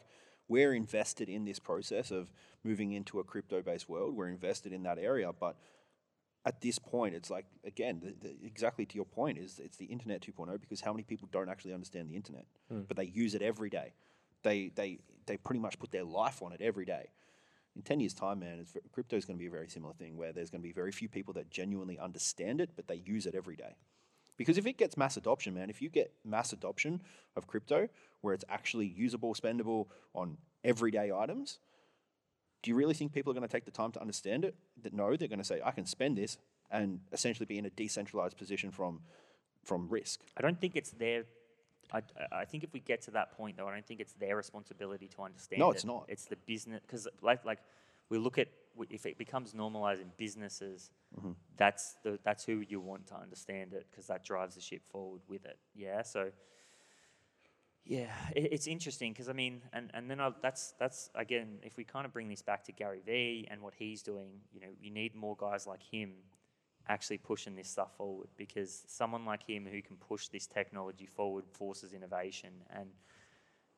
we're 0.49 0.73
invested 0.73 1.29
in 1.29 1.45
this 1.45 1.59
process 1.59 2.11
of 2.11 2.31
moving 2.63 2.91
into 2.91 3.19
a 3.19 3.23
crypto-based 3.23 3.87
world. 3.87 4.15
We're 4.15 4.27
invested 4.27 4.73
in 4.73 4.83
that 4.83 4.97
area, 4.97 5.31
but 5.31 5.55
at 6.45 6.61
this 6.61 6.79
point, 6.79 7.15
it's 7.15 7.29
like 7.29 7.45
again, 7.63 8.01
the, 8.03 8.27
the, 8.27 8.35
exactly 8.45 8.85
to 8.85 8.95
your 8.95 9.05
point 9.05 9.37
is 9.37 9.59
it's 9.59 9.77
the 9.77 9.85
internet 9.85 10.21
2.0 10.21 10.59
because 10.59 10.81
how 10.81 10.91
many 10.91 11.03
people 11.03 11.29
don't 11.31 11.49
actually 11.49 11.73
understand 11.73 12.09
the 12.09 12.15
internet, 12.15 12.45
hmm. 12.69 12.81
but 12.87 12.97
they 12.97 13.05
use 13.05 13.35
it 13.35 13.41
every 13.41 13.69
day. 13.69 13.93
They 14.43 14.71
they 14.73 14.99
they 15.25 15.37
pretty 15.37 15.59
much 15.59 15.79
put 15.79 15.91
their 15.91 16.03
life 16.03 16.41
on 16.41 16.51
it 16.51 16.61
every 16.61 16.85
day. 16.85 17.11
In 17.75 17.83
ten 17.83 17.99
years' 17.99 18.13
time, 18.13 18.39
man, 18.39 18.59
it's, 18.59 18.75
crypto 18.91 19.15
is 19.15 19.25
going 19.25 19.37
to 19.37 19.41
be 19.41 19.47
a 19.47 19.51
very 19.51 19.67
similar 19.69 19.93
thing 19.93 20.17
where 20.17 20.33
there's 20.33 20.49
going 20.49 20.61
to 20.61 20.67
be 20.67 20.73
very 20.73 20.91
few 20.91 21.07
people 21.07 21.33
that 21.35 21.51
genuinely 21.51 21.99
understand 21.99 22.61
it, 22.61 22.71
but 22.75 22.87
they 22.87 23.01
use 23.05 23.25
it 23.25 23.35
every 23.35 23.55
day. 23.55 23.75
Because 24.39 24.57
if 24.57 24.65
it 24.65 24.77
gets 24.77 24.95
mass 24.95 25.17
adoption, 25.17 25.53
man, 25.53 25.69
if 25.69 25.81
you 25.81 25.89
get 25.89 26.13
mass 26.23 26.53
adoption 26.53 27.01
of 27.35 27.45
crypto 27.45 27.89
where 28.21 28.33
it's 28.33 28.45
actually 28.47 28.87
usable, 28.87 29.35
spendable 29.35 29.87
on 30.15 30.37
everyday 30.63 31.11
items, 31.11 31.59
do 32.63 32.71
you 32.71 32.75
really 32.75 32.93
think 32.93 33.11
people 33.11 33.31
are 33.31 33.33
going 33.33 33.45
to 33.45 33.51
take 33.51 33.65
the 33.65 33.71
time 33.71 33.91
to 33.91 33.99
understand 33.99 34.45
it? 34.45 34.55
That 34.81 34.93
no, 34.93 35.13
they're 35.17 35.27
going 35.27 35.39
to 35.39 35.45
say, 35.45 35.59
I 35.63 35.71
can 35.71 35.85
spend 35.85 36.17
this 36.17 36.37
and 36.71 37.01
essentially 37.11 37.45
be 37.45 37.57
in 37.57 37.65
a 37.65 37.69
decentralized 37.69 38.37
position 38.37 38.71
from 38.71 39.01
from 39.65 39.89
risk. 39.89 40.21
I 40.37 40.41
don't 40.41 40.59
think 40.59 40.77
it's 40.77 40.91
their. 40.91 41.25
I, 41.91 42.01
I 42.31 42.45
think 42.45 42.63
if 42.63 42.71
we 42.71 42.79
get 42.79 43.01
to 43.03 43.11
that 43.11 43.35
point, 43.35 43.57
though, 43.57 43.67
I 43.67 43.73
don't 43.73 43.85
think 43.85 43.99
it's 43.99 44.13
their 44.13 44.37
responsibility 44.37 45.09
to 45.15 45.23
understand. 45.23 45.59
No, 45.59 45.71
it's 45.71 45.83
it. 45.83 45.87
not. 45.87 46.05
It's 46.07 46.25
the 46.25 46.37
business 46.37 46.79
because, 46.81 47.09
like, 47.21 47.43
like 47.43 47.59
we 48.09 48.17
look 48.17 48.37
at 48.37 48.47
if 48.89 49.05
it 49.05 49.17
becomes 49.17 49.53
normalized 49.53 50.01
in 50.01 50.11
businesses, 50.17 50.91
Mm-hmm. 51.17 51.31
that's 51.57 51.95
the 52.03 52.19
that's 52.23 52.43
who 52.43 52.63
you 52.67 52.79
want 52.79 53.07
to 53.07 53.15
understand 53.15 53.73
it 53.73 53.87
because 53.89 54.05
that 54.07 54.23
drives 54.23 54.53
the 54.53 54.61
ship 54.61 54.83
forward 54.91 55.21
with 55.27 55.43
it. 55.43 55.57
Yeah, 55.73 56.03
so 56.03 56.29
yeah, 57.83 58.11
it, 58.35 58.49
it's 58.53 58.67
interesting 58.67 59.11
because 59.11 59.27
I 59.27 59.33
mean, 59.33 59.61
and 59.73 59.89
and 59.95 60.09
then 60.09 60.19
I, 60.19 60.31
that's 60.41 60.73
that's 60.79 61.09
again, 61.15 61.57
if 61.63 61.77
we 61.77 61.83
kind 61.83 62.05
of 62.05 62.13
bring 62.13 62.29
this 62.29 62.43
back 62.43 62.63
to 62.65 62.71
Gary 62.71 63.01
Vee 63.03 63.47
and 63.49 63.61
what 63.61 63.73
he's 63.73 64.03
doing, 64.03 64.41
you 64.53 64.61
know, 64.61 64.67
you 64.79 64.91
need 64.91 65.15
more 65.15 65.35
guys 65.35 65.65
like 65.65 65.81
him 65.81 66.11
actually 66.87 67.17
pushing 67.17 67.55
this 67.55 67.69
stuff 67.69 67.95
forward 67.97 68.27
because 68.37 68.83
someone 68.87 69.25
like 69.25 69.43
him 69.43 69.67
who 69.71 69.81
can 69.81 69.95
push 69.95 70.27
this 70.27 70.47
technology 70.47 71.05
forward 71.05 71.45
forces 71.51 71.93
innovation 71.93 72.49
and 72.75 72.89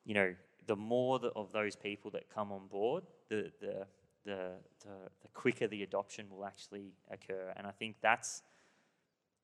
you 0.04 0.14
know 0.14 0.34
the 0.66 0.76
more 0.76 1.18
the, 1.18 1.28
of 1.28 1.52
those 1.52 1.76
people 1.76 2.10
that 2.10 2.24
come 2.34 2.50
on 2.50 2.66
board 2.68 3.04
the, 3.28 3.52
the 3.60 3.86
the 4.24 4.52
the 4.84 5.10
the 5.22 5.28
quicker 5.34 5.66
the 5.66 5.82
adoption 5.82 6.26
will 6.30 6.44
actually 6.44 6.92
occur. 7.10 7.52
And 7.56 7.66
i 7.66 7.70
think 7.70 7.96
that's 8.00 8.42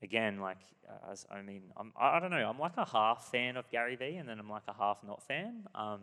again 0.03 0.41
like 0.41 0.59
uh, 0.89 1.13
as 1.13 1.27
i 1.31 1.43
mean 1.43 1.63
I'm, 1.77 1.93
i 1.99 2.21
don't 2.21 2.31
know 2.31 2.49
i'm 2.49 2.59
like 2.59 2.77
a 2.77 2.85
half 2.85 3.31
fan 3.31 3.57
of 3.57 3.69
gary 3.69 3.97
vee 3.97 4.17
and 4.17 4.29
then 4.29 4.39
i'm 4.39 4.49
like 4.49 4.63
a 4.69 4.75
half 4.75 5.03
not 5.07 5.23
fan. 5.23 5.65
Um, 5.75 6.01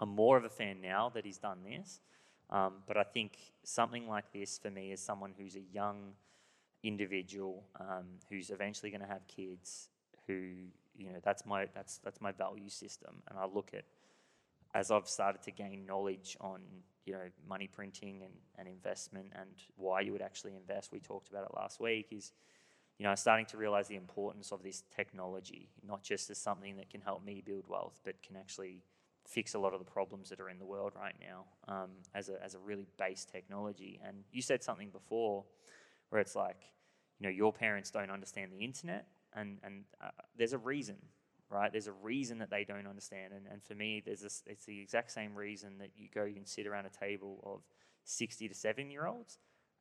i'm 0.00 0.08
more 0.10 0.36
of 0.36 0.44
a 0.44 0.48
fan 0.48 0.80
now 0.80 1.10
that 1.14 1.24
he's 1.24 1.38
done 1.38 1.58
this. 1.64 2.00
Um, 2.50 2.74
but 2.86 2.96
i 2.96 3.02
think 3.02 3.38
something 3.62 4.08
like 4.08 4.32
this 4.32 4.58
for 4.58 4.70
me 4.70 4.92
is 4.92 5.00
someone 5.00 5.32
who's 5.36 5.56
a 5.56 5.64
young 5.72 6.14
individual 6.82 7.64
um, 7.80 8.06
who's 8.28 8.50
eventually 8.50 8.90
going 8.90 9.00
to 9.00 9.06
have 9.06 9.26
kids 9.26 9.88
who 10.26 10.34
you 10.96 11.10
know 11.10 11.18
that's 11.22 11.44
my 11.46 11.66
that's 11.74 11.98
that's 11.98 12.20
my 12.20 12.32
value 12.32 12.68
system. 12.68 13.22
And 13.28 13.38
i 13.38 13.46
look 13.46 13.70
at 13.74 13.84
as 14.74 14.90
i've 14.90 15.08
started 15.08 15.42
to 15.42 15.50
gain 15.50 15.86
knowledge 15.86 16.36
on 16.40 16.60
you 17.08 17.14
know 17.14 17.28
money 17.48 17.66
printing 17.66 18.22
and, 18.22 18.34
and 18.58 18.68
investment 18.68 19.32
and 19.34 19.50
why 19.76 20.00
you 20.00 20.12
would 20.12 20.22
actually 20.22 20.54
invest. 20.54 20.92
We 20.92 21.00
talked 21.00 21.28
about 21.28 21.44
it 21.44 21.56
last 21.56 21.80
week 21.80 22.08
is 22.12 22.32
you 22.98 23.04
know 23.04 23.14
starting 23.14 23.46
to 23.46 23.56
realize 23.56 23.88
the 23.88 23.96
importance 23.96 24.52
of 24.52 24.62
this 24.62 24.82
technology 24.94 25.70
not 25.86 26.02
just 26.02 26.30
as 26.30 26.38
something 26.38 26.76
that 26.76 26.90
can 26.90 27.00
help 27.00 27.24
me 27.24 27.42
build 27.44 27.66
wealth 27.68 28.00
but 28.04 28.22
can 28.22 28.36
actually 28.36 28.82
fix 29.28 29.54
a 29.54 29.58
lot 29.58 29.74
of 29.74 29.78
the 29.78 29.84
problems 29.84 30.30
that 30.30 30.40
are 30.40 30.48
in 30.48 30.58
the 30.58 30.64
world 30.64 30.92
right 30.96 31.14
now 31.20 31.44
um, 31.68 31.90
as, 32.14 32.30
a, 32.30 32.42
as 32.42 32.54
a 32.54 32.58
really 32.58 32.86
base 32.98 33.26
technology. 33.30 34.00
And 34.04 34.24
you 34.32 34.40
said 34.40 34.62
something 34.62 34.88
before 34.88 35.44
where 36.08 36.20
it's 36.20 36.34
like, 36.34 36.62
you 37.20 37.26
know, 37.26 37.30
your 37.30 37.52
parents 37.52 37.90
don't 37.90 38.10
understand 38.10 38.52
the 38.52 38.64
internet, 38.64 39.06
and 39.34 39.58
and 39.64 39.84
uh, 40.02 40.10
there's 40.36 40.52
a 40.52 40.58
reason, 40.58 40.96
right? 41.50 41.70
There's 41.72 41.86
a 41.86 41.92
reason 41.92 42.38
that 42.38 42.50
they 42.50 42.64
don't 42.64 42.86
understand, 42.86 43.32
and 43.32 43.46
and 43.50 43.62
for 43.62 43.74
me, 43.74 44.02
there's 44.04 44.20
this, 44.20 44.42
it's 44.46 44.64
the 44.64 44.80
exact 44.80 45.10
same 45.12 45.34
reason 45.34 45.78
that 45.78 45.90
you 45.96 46.08
go 46.12 46.22
and 46.22 46.46
sit 46.46 46.66
around 46.66 46.86
a 46.86 46.90
table 46.90 47.40
of 47.44 47.60
sixty 48.04 48.48
to 48.48 48.54
seven 48.54 48.90
year 48.90 49.06
olds, 49.06 49.38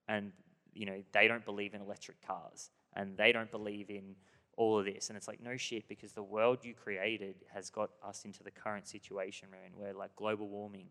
and 0.07 0.31
you 0.73 0.85
know 0.85 1.03
they 1.11 1.27
don't 1.27 1.45
believe 1.45 1.73
in 1.73 1.81
electric 1.81 2.25
cars, 2.25 2.69
and 2.95 3.17
they 3.17 3.31
don't 3.31 3.51
believe 3.51 3.89
in 3.89 4.15
all 4.57 4.79
of 4.79 4.85
this, 4.85 5.09
and 5.09 5.17
it's 5.17 5.27
like 5.27 5.41
no 5.41 5.55
shit 5.55 5.87
because 5.87 6.13
the 6.13 6.23
world 6.23 6.63
you 6.63 6.73
created 6.73 7.35
has 7.53 7.69
got 7.69 7.91
us 8.03 8.25
into 8.25 8.43
the 8.43 8.51
current 8.51 8.87
situation 8.87 9.49
in, 9.65 9.79
where 9.79 9.93
like 9.93 10.15
global 10.15 10.47
warming 10.47 10.87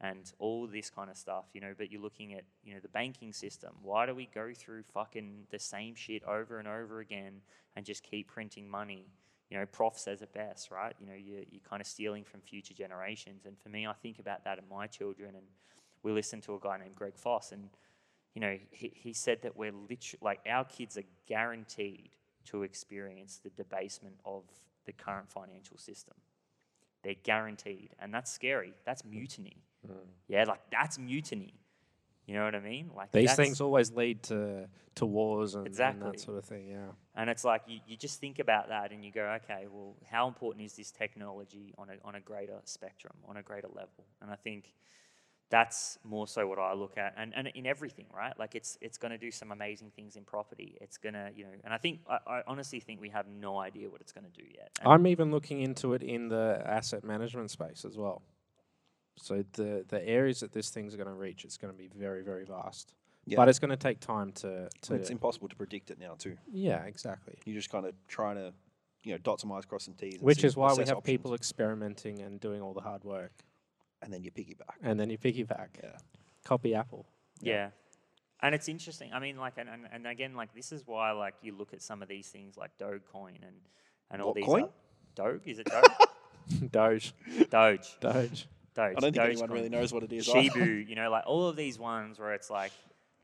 and 0.00 0.32
all 0.38 0.66
this 0.66 0.88
kind 0.88 1.10
of 1.10 1.16
stuff, 1.16 1.44
you 1.52 1.60
know. 1.60 1.74
But 1.76 1.92
you're 1.92 2.00
looking 2.00 2.32
at, 2.32 2.44
you 2.64 2.72
know, 2.72 2.80
the 2.80 2.88
banking 2.88 3.32
system. 3.32 3.72
Why 3.82 4.06
do 4.06 4.14
we 4.14 4.28
go 4.34 4.52
through 4.56 4.84
fucking 4.94 5.46
the 5.50 5.58
same 5.58 5.94
shit 5.94 6.24
over 6.24 6.58
and 6.58 6.66
over 6.66 7.00
again 7.00 7.42
and 7.76 7.84
just 7.84 8.02
keep 8.02 8.28
printing 8.28 8.68
money? 8.68 9.08
You 9.50 9.58
know, 9.58 9.66
Prof 9.66 9.98
says 9.98 10.22
it 10.22 10.32
best, 10.32 10.70
right? 10.70 10.94
You 11.00 11.06
know, 11.06 11.14
you're, 11.14 11.44
you're 11.50 11.60
kind 11.68 11.80
of 11.80 11.86
stealing 11.86 12.24
from 12.24 12.40
future 12.40 12.74
generations. 12.74 13.46
And 13.46 13.58
for 13.58 13.68
me, 13.68 13.86
I 13.86 13.92
think 13.94 14.20
about 14.20 14.44
that 14.44 14.58
in 14.58 14.64
my 14.70 14.86
children. 14.86 15.34
And 15.34 15.44
we 16.02 16.12
listened 16.12 16.44
to 16.44 16.54
a 16.54 16.58
guy 16.60 16.78
named 16.78 16.94
Greg 16.94 17.16
Foss, 17.16 17.52
and 17.52 17.68
you 18.34 18.40
know, 18.40 18.56
he, 18.70 18.92
he 18.94 19.12
said 19.12 19.42
that 19.42 19.56
we're 19.56 19.72
literally 19.72 20.20
like 20.22 20.40
our 20.48 20.64
kids 20.64 20.96
are 20.96 21.04
guaranteed 21.26 22.10
to 22.46 22.62
experience 22.62 23.40
the 23.42 23.50
debasement 23.50 24.16
of 24.24 24.44
the 24.86 24.92
current 24.92 25.30
financial 25.30 25.76
system. 25.76 26.14
They're 27.02 27.14
guaranteed, 27.22 27.90
and 27.98 28.14
that's 28.14 28.30
scary. 28.30 28.72
That's 28.84 29.02
mm. 29.02 29.10
mutiny. 29.10 29.64
Mm. 29.86 29.94
Yeah, 30.28 30.44
like 30.44 30.60
that's 30.70 30.98
mutiny. 30.98 31.54
You 32.26 32.34
know 32.34 32.44
what 32.44 32.54
I 32.54 32.60
mean? 32.60 32.90
Like 32.94 33.10
These 33.10 33.34
things 33.34 33.60
always 33.60 33.90
lead 33.92 34.22
to 34.24 34.68
to 34.96 35.06
wars 35.06 35.54
and, 35.54 35.66
and 35.66 36.02
that 36.02 36.20
sort 36.20 36.38
of 36.38 36.44
thing. 36.44 36.68
Yeah. 36.68 36.92
And 37.20 37.28
it's 37.28 37.44
like 37.44 37.64
you, 37.66 37.80
you 37.86 37.98
just 37.98 38.18
think 38.18 38.38
about 38.38 38.70
that 38.70 38.92
and 38.92 39.04
you 39.04 39.12
go, 39.12 39.38
okay, 39.44 39.66
well, 39.70 39.94
how 40.10 40.26
important 40.26 40.64
is 40.64 40.72
this 40.72 40.90
technology 40.90 41.74
on 41.76 41.88
a, 41.90 42.08
on 42.08 42.14
a 42.14 42.20
greater 42.20 42.58
spectrum, 42.64 43.12
on 43.28 43.36
a 43.36 43.42
greater 43.42 43.68
level? 43.68 44.06
And 44.22 44.30
I 44.30 44.36
think 44.36 44.72
that's 45.50 45.98
more 46.02 46.26
so 46.26 46.46
what 46.46 46.58
I 46.58 46.72
look 46.72 46.96
at, 46.96 47.12
and, 47.18 47.34
and 47.36 47.48
in 47.48 47.66
everything, 47.66 48.06
right? 48.16 48.32
Like 48.38 48.54
it's 48.54 48.78
it's 48.80 48.96
going 48.96 49.10
to 49.10 49.18
do 49.18 49.30
some 49.30 49.52
amazing 49.52 49.90
things 49.94 50.16
in 50.16 50.24
property. 50.24 50.78
It's 50.80 50.96
going 50.96 51.12
to, 51.12 51.28
you 51.36 51.44
know, 51.44 51.50
and 51.62 51.74
I 51.74 51.76
think 51.76 52.00
I, 52.08 52.18
I 52.26 52.42
honestly 52.46 52.80
think 52.80 53.02
we 53.02 53.10
have 53.10 53.26
no 53.28 53.58
idea 53.58 53.90
what 53.90 54.00
it's 54.00 54.12
going 54.12 54.24
to 54.24 54.42
do 54.42 54.46
yet. 54.54 54.70
And 54.80 54.90
I'm 54.90 55.06
even 55.06 55.30
looking 55.30 55.60
into 55.60 55.92
it 55.92 56.02
in 56.02 56.28
the 56.28 56.62
asset 56.64 57.04
management 57.04 57.50
space 57.50 57.84
as 57.84 57.98
well. 57.98 58.22
So 59.18 59.44
the 59.52 59.84
the 59.88 60.02
areas 60.08 60.40
that 60.40 60.52
this 60.52 60.70
thing's 60.70 60.96
going 60.96 61.08
to 61.08 61.14
reach, 61.14 61.44
it's 61.44 61.58
going 61.58 61.72
to 61.72 61.78
be 61.78 61.90
very 61.94 62.22
very 62.22 62.46
vast. 62.46 62.94
Yeah. 63.30 63.36
but 63.36 63.48
it's 63.48 63.58
going 63.58 63.70
to 63.70 63.76
take 63.76 64.00
time 64.00 64.32
to 64.32 64.68
to. 64.82 64.94
it's 64.94 65.10
impossible 65.10 65.48
to 65.48 65.56
predict 65.56 65.90
it 65.90 65.98
now 65.98 66.14
too. 66.18 66.36
yeah, 66.52 66.82
exactly. 66.84 67.34
You're 67.44 67.56
just 67.56 67.70
kind 67.70 67.86
of 67.86 67.94
trying 68.08 68.36
to, 68.36 68.52
you 69.04 69.12
know, 69.12 69.18
dot 69.18 69.40
some 69.40 69.50
i's, 69.52 69.64
cross 69.64 69.84
some 69.84 69.94
t's. 69.94 70.14
and 70.14 70.22
Which 70.22 70.40
see- 70.40 70.46
is 70.48 70.56
why 70.56 70.72
we 70.74 70.80
have 70.80 70.88
options, 70.98 71.04
people 71.06 71.34
experimenting 71.34 72.20
and 72.20 72.40
doing 72.40 72.60
all 72.60 72.74
the 72.74 72.80
hard 72.80 73.04
work, 73.04 73.32
and 74.02 74.12
then 74.12 74.22
you 74.22 74.30
piggyback. 74.30 74.76
and 74.82 74.98
then 74.98 75.08
you 75.10 75.18
piggyback. 75.18 75.68
Yeah. 75.82 75.96
Copy 76.44 76.74
Apple. 76.74 77.06
Yeah. 77.40 77.70
And 78.42 78.54
it's 78.54 78.68
interesting. 78.68 79.12
I 79.12 79.18
mean, 79.20 79.36
like, 79.36 79.54
and, 79.58 79.68
and, 79.68 79.86
and 79.92 80.06
again, 80.06 80.34
like, 80.34 80.54
this 80.54 80.72
is 80.72 80.82
why, 80.86 81.10
like, 81.12 81.34
you 81.42 81.54
look 81.54 81.74
at 81.74 81.82
some 81.82 82.00
of 82.02 82.08
these 82.08 82.28
things 82.28 82.56
like 82.56 82.70
Dogecoin 82.78 83.36
and, 83.46 83.56
and 84.10 84.22
all 84.22 84.28
What 84.28 84.36
these. 84.36 84.44
coin? 84.46 84.68
Doge? 85.14 85.42
Is 85.46 85.58
it 85.58 85.66
Doge? 85.66 86.70
Doge. 86.72 87.12
Doge. 87.50 87.96
Doge. 88.00 88.00
Doge. 88.00 88.48
I 88.76 88.92
don't 88.94 89.00
think 89.12 89.18
anyone 89.18 89.48
Dogecoin. 89.50 89.52
really 89.52 89.68
knows 89.68 89.92
what 89.92 90.02
it 90.04 90.12
is. 90.12 90.26
Shibu, 90.26 90.88
you 90.88 90.94
know, 90.94 91.10
like 91.10 91.24
all 91.26 91.48
of 91.48 91.56
these 91.56 91.78
ones 91.78 92.18
where 92.18 92.32
it's 92.32 92.48
like 92.48 92.72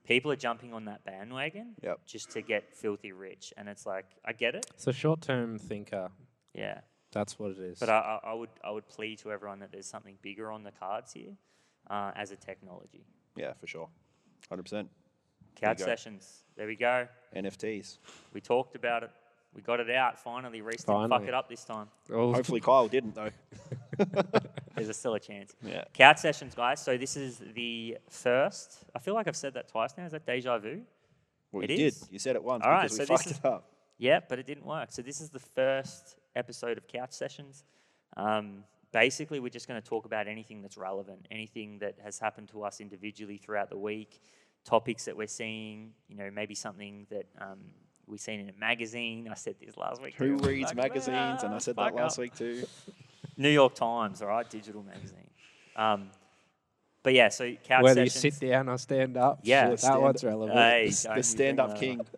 people 0.07 0.31
are 0.33 0.37
jumping 0.37 0.73
on 0.73 0.85
that 0.87 1.05
bandwagon 1.05 1.75
Yep. 1.83 2.01
just 2.07 2.31
to 2.33 2.43
get 2.43 2.75
filthy 2.75 3.13
rich. 3.13 3.53
And 3.57 3.69
it's 3.69 3.87
like, 3.87 4.07
I 4.25 4.33
get 4.33 4.55
it. 4.55 4.67
It's 4.75 4.87
a 4.87 4.93
short-term 4.93 5.59
thinker. 5.59 6.11
Yeah. 6.55 6.81
That's 7.13 7.39
what 7.39 7.53
it 7.53 7.59
is. 7.59 7.79
But 7.79 7.89
I, 7.89 8.19
I, 8.25 8.31
I 8.31 8.35
would 8.35 8.51
I 8.65 8.71
would 8.71 8.89
plead 8.89 9.19
to 9.21 9.33
everyone 9.33 9.61
that 9.61 9.71
there's 9.73 9.87
something 9.87 10.17
bigger 10.23 10.51
on 10.51 10.65
the 10.65 10.73
cards 10.73 11.13
here 11.13 11.33
uh, 11.89 12.11
as 12.15 12.31
a 12.31 12.37
technology. 12.37 13.07
Yeah, 13.37 13.53
for 13.55 13.67
sure. 13.67 13.89
100%. 14.51 14.71
There 14.71 14.85
Couch 15.61 15.79
go. 15.79 15.85
sessions. 15.85 16.43
There 16.57 16.67
we 16.67 16.77
go. 16.77 17.07
NFTs. 17.35 17.99
We 18.35 18.41
talked 18.41 18.75
about 18.77 19.03
it. 19.05 19.11
We 19.55 19.63
got 19.63 19.81
it 19.81 19.91
out 19.91 20.19
finally. 20.19 20.61
Rhys 20.61 20.85
didn't 20.85 21.09
fuck 21.09 21.23
it 21.23 21.33
up 21.33 21.49
this 21.49 21.65
time. 21.65 21.89
Oh, 22.13 22.35
Hopefully 22.35 22.61
Kyle 22.61 22.89
didn't 22.89 23.15
though. 23.15 23.31
There's 24.77 24.89
a 24.89 24.95
still 24.95 25.15
a 25.15 25.21
chance. 25.21 25.55
Yeah. 25.63 25.85
Couch 25.93 26.19
sessions, 26.19 26.55
guys. 26.55 26.81
So 26.81 26.97
this 26.97 27.17
is 27.17 27.41
the 27.55 27.97
first. 28.09 28.85
I 28.95 28.99
feel 28.99 29.15
like 29.15 29.27
I've 29.29 29.37
said 29.37 29.55
that 29.55 29.69
twice 29.69 29.95
now. 29.97 30.05
Is 30.07 30.13
that 30.13 30.27
deja 30.27 30.59
vu? 30.59 30.83
Well, 31.53 31.65
It 31.65 31.71
you 31.71 31.77
did. 31.77 31.95
You 32.11 32.19
said 32.19 32.37
it 32.37 32.45
once 32.45 32.65
All 32.65 32.71
right, 32.71 32.91
so 32.91 33.05
this 33.05 33.27
is- 33.27 33.39
it 33.39 33.45
up. 33.45 33.73
Yeah, 33.99 34.21
but 34.29 34.39
it 34.39 34.47
didn't 34.47 34.67
work. 34.67 34.93
So 34.93 35.01
this 35.01 35.21
is 35.23 35.31
the 35.31 35.39
first 35.39 36.17
episode 36.35 36.77
of 36.77 36.87
Couch 36.87 37.13
Sessions. 37.13 37.65
Um, 38.17 38.65
basically, 38.93 39.41
we're 39.41 39.49
just 39.49 39.67
going 39.69 39.81
to 39.81 39.89
talk 39.89 40.05
about 40.05 40.29
anything 40.29 40.61
that's 40.61 40.77
relevant, 40.77 41.27
anything 41.31 41.79
that 41.79 41.97
has 42.05 42.19
happened 42.19 42.49
to 42.51 42.63
us 42.63 42.81
individually 42.81 43.39
throughout 43.39 43.71
the 43.71 43.79
week, 43.79 44.21
topics 44.65 45.07
that 45.07 45.17
we're 45.17 45.27
seeing. 45.27 45.93
You 46.09 46.17
know, 46.17 46.31
maybe 46.31 46.55
something 46.55 47.07
that 47.09 47.27
um, 47.41 47.61
we've 48.07 48.21
seen 48.21 48.41
in 48.41 48.51
a 48.51 48.53
magazine. 48.59 49.29
I 49.31 49.35
said 49.35 49.57
this 49.65 49.79
last 49.79 50.03
week. 50.03 50.15
Who 50.17 50.37
reads 50.37 50.75
magazines? 50.75 51.43
And 51.43 51.55
I 51.55 51.59
said 51.59 51.77
that 51.77 51.95
last 51.95 52.19
up. 52.19 52.23
week 52.23 52.35
too. 52.35 52.67
New 53.37 53.51
York 53.51 53.75
Times, 53.75 54.23
all 54.23 54.29
right, 54.29 54.49
digital 54.49 54.83
magazine. 54.83 55.31
Um, 55.77 56.11
but 57.03 57.15
yeah, 57.15 57.29
so 57.29 57.53
couch 57.65 57.83
whether 57.85 58.03
you 58.05 58.11
sit 58.11 58.41
down 58.41 58.69
or 58.69 58.79
stand 58.79 59.17
up. 59.17 59.41
Yeah. 59.43 59.71
that 59.71 59.81
Stand- 59.81 60.03
one's 60.03 60.25
relevant. 60.25 60.59
Hey, 60.59 60.89
The, 60.91 61.13
the 61.17 61.23
stand-up 61.23 61.79
king. 61.79 62.01
up. 62.01 62.09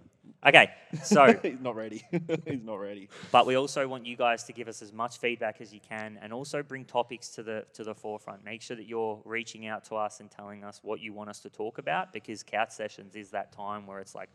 Okay, 0.47 0.71
so 1.03 1.35
He's 1.43 1.61
not 1.61 1.75
ready. 1.75 2.05
He's 2.47 2.63
not 2.63 2.77
ready. 2.77 3.09
but 3.33 3.45
we 3.45 3.57
also 3.57 3.89
want 3.89 4.07
you 4.07 4.17
guys 4.17 4.45
to 4.45 4.53
give 4.53 4.69
us 4.69 4.81
as 4.83 4.93
much 4.93 5.19
feedback 5.19 5.61
as 5.61 5.75
you 5.75 5.81
can, 5.81 6.17
and 6.23 6.33
also 6.33 6.63
bring 6.63 6.85
topics 6.85 7.29
to 7.31 7.43
the 7.43 7.67
to 7.75 7.83
the 7.83 7.95
forefront. 7.95 8.45
Make 8.45 8.63
sure 8.63 8.77
that 8.77 8.87
you're 8.87 9.21
reaching 9.25 9.67
out 9.67 9.85
to 9.87 9.97
us 9.97 10.21
and 10.21 10.31
telling 10.31 10.63
us 10.63 10.79
what 10.85 11.01
you 11.01 11.13
want 11.13 11.29
us 11.29 11.41
to 11.41 11.51
talk 11.51 11.79
about, 11.79 12.13
because 12.13 12.45
couch 12.45 12.71
sessions 12.71 13.17
is 13.17 13.31
that 13.31 13.51
time 13.51 13.85
where 13.87 13.99
it's 13.99 14.15
like 14.15 14.31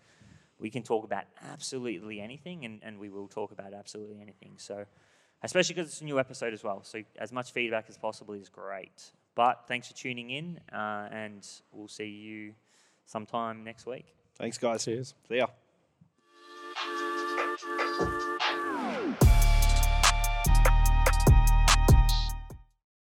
we 0.60 0.70
can 0.70 0.84
talk 0.84 1.06
about 1.06 1.24
absolutely 1.52 2.20
anything, 2.20 2.66
and, 2.66 2.82
and 2.84 3.00
we 3.00 3.10
will 3.10 3.30
talk 3.30 3.54
about 3.54 3.74
absolutely 3.74 4.20
anything. 4.22 4.56
So, 4.58 4.84
especially 5.44 5.76
because 5.76 5.90
it's 5.90 6.02
a 6.02 6.06
new 6.06 6.20
episode 6.20 6.54
as 6.54 6.64
well. 6.64 6.84
So 6.84 7.04
as 7.18 7.32
much 7.32 7.52
feedback 7.52 7.86
as 7.90 7.98
possible 7.98 8.34
is 8.34 8.50
great. 8.50 9.12
But 9.36 9.64
thanks 9.68 9.88
for 9.88 9.94
tuning 9.96 10.30
in, 10.30 10.60
uh, 10.72 11.08
and 11.12 11.48
we'll 11.72 11.88
see 11.88 12.06
you 12.06 12.54
sometime 13.06 13.64
next 13.64 13.86
week. 13.86 14.06
Thanks, 14.36 14.58
guys. 14.58 14.86
Cheers. 14.86 15.16
See 15.28 15.38
ya. 15.38 15.48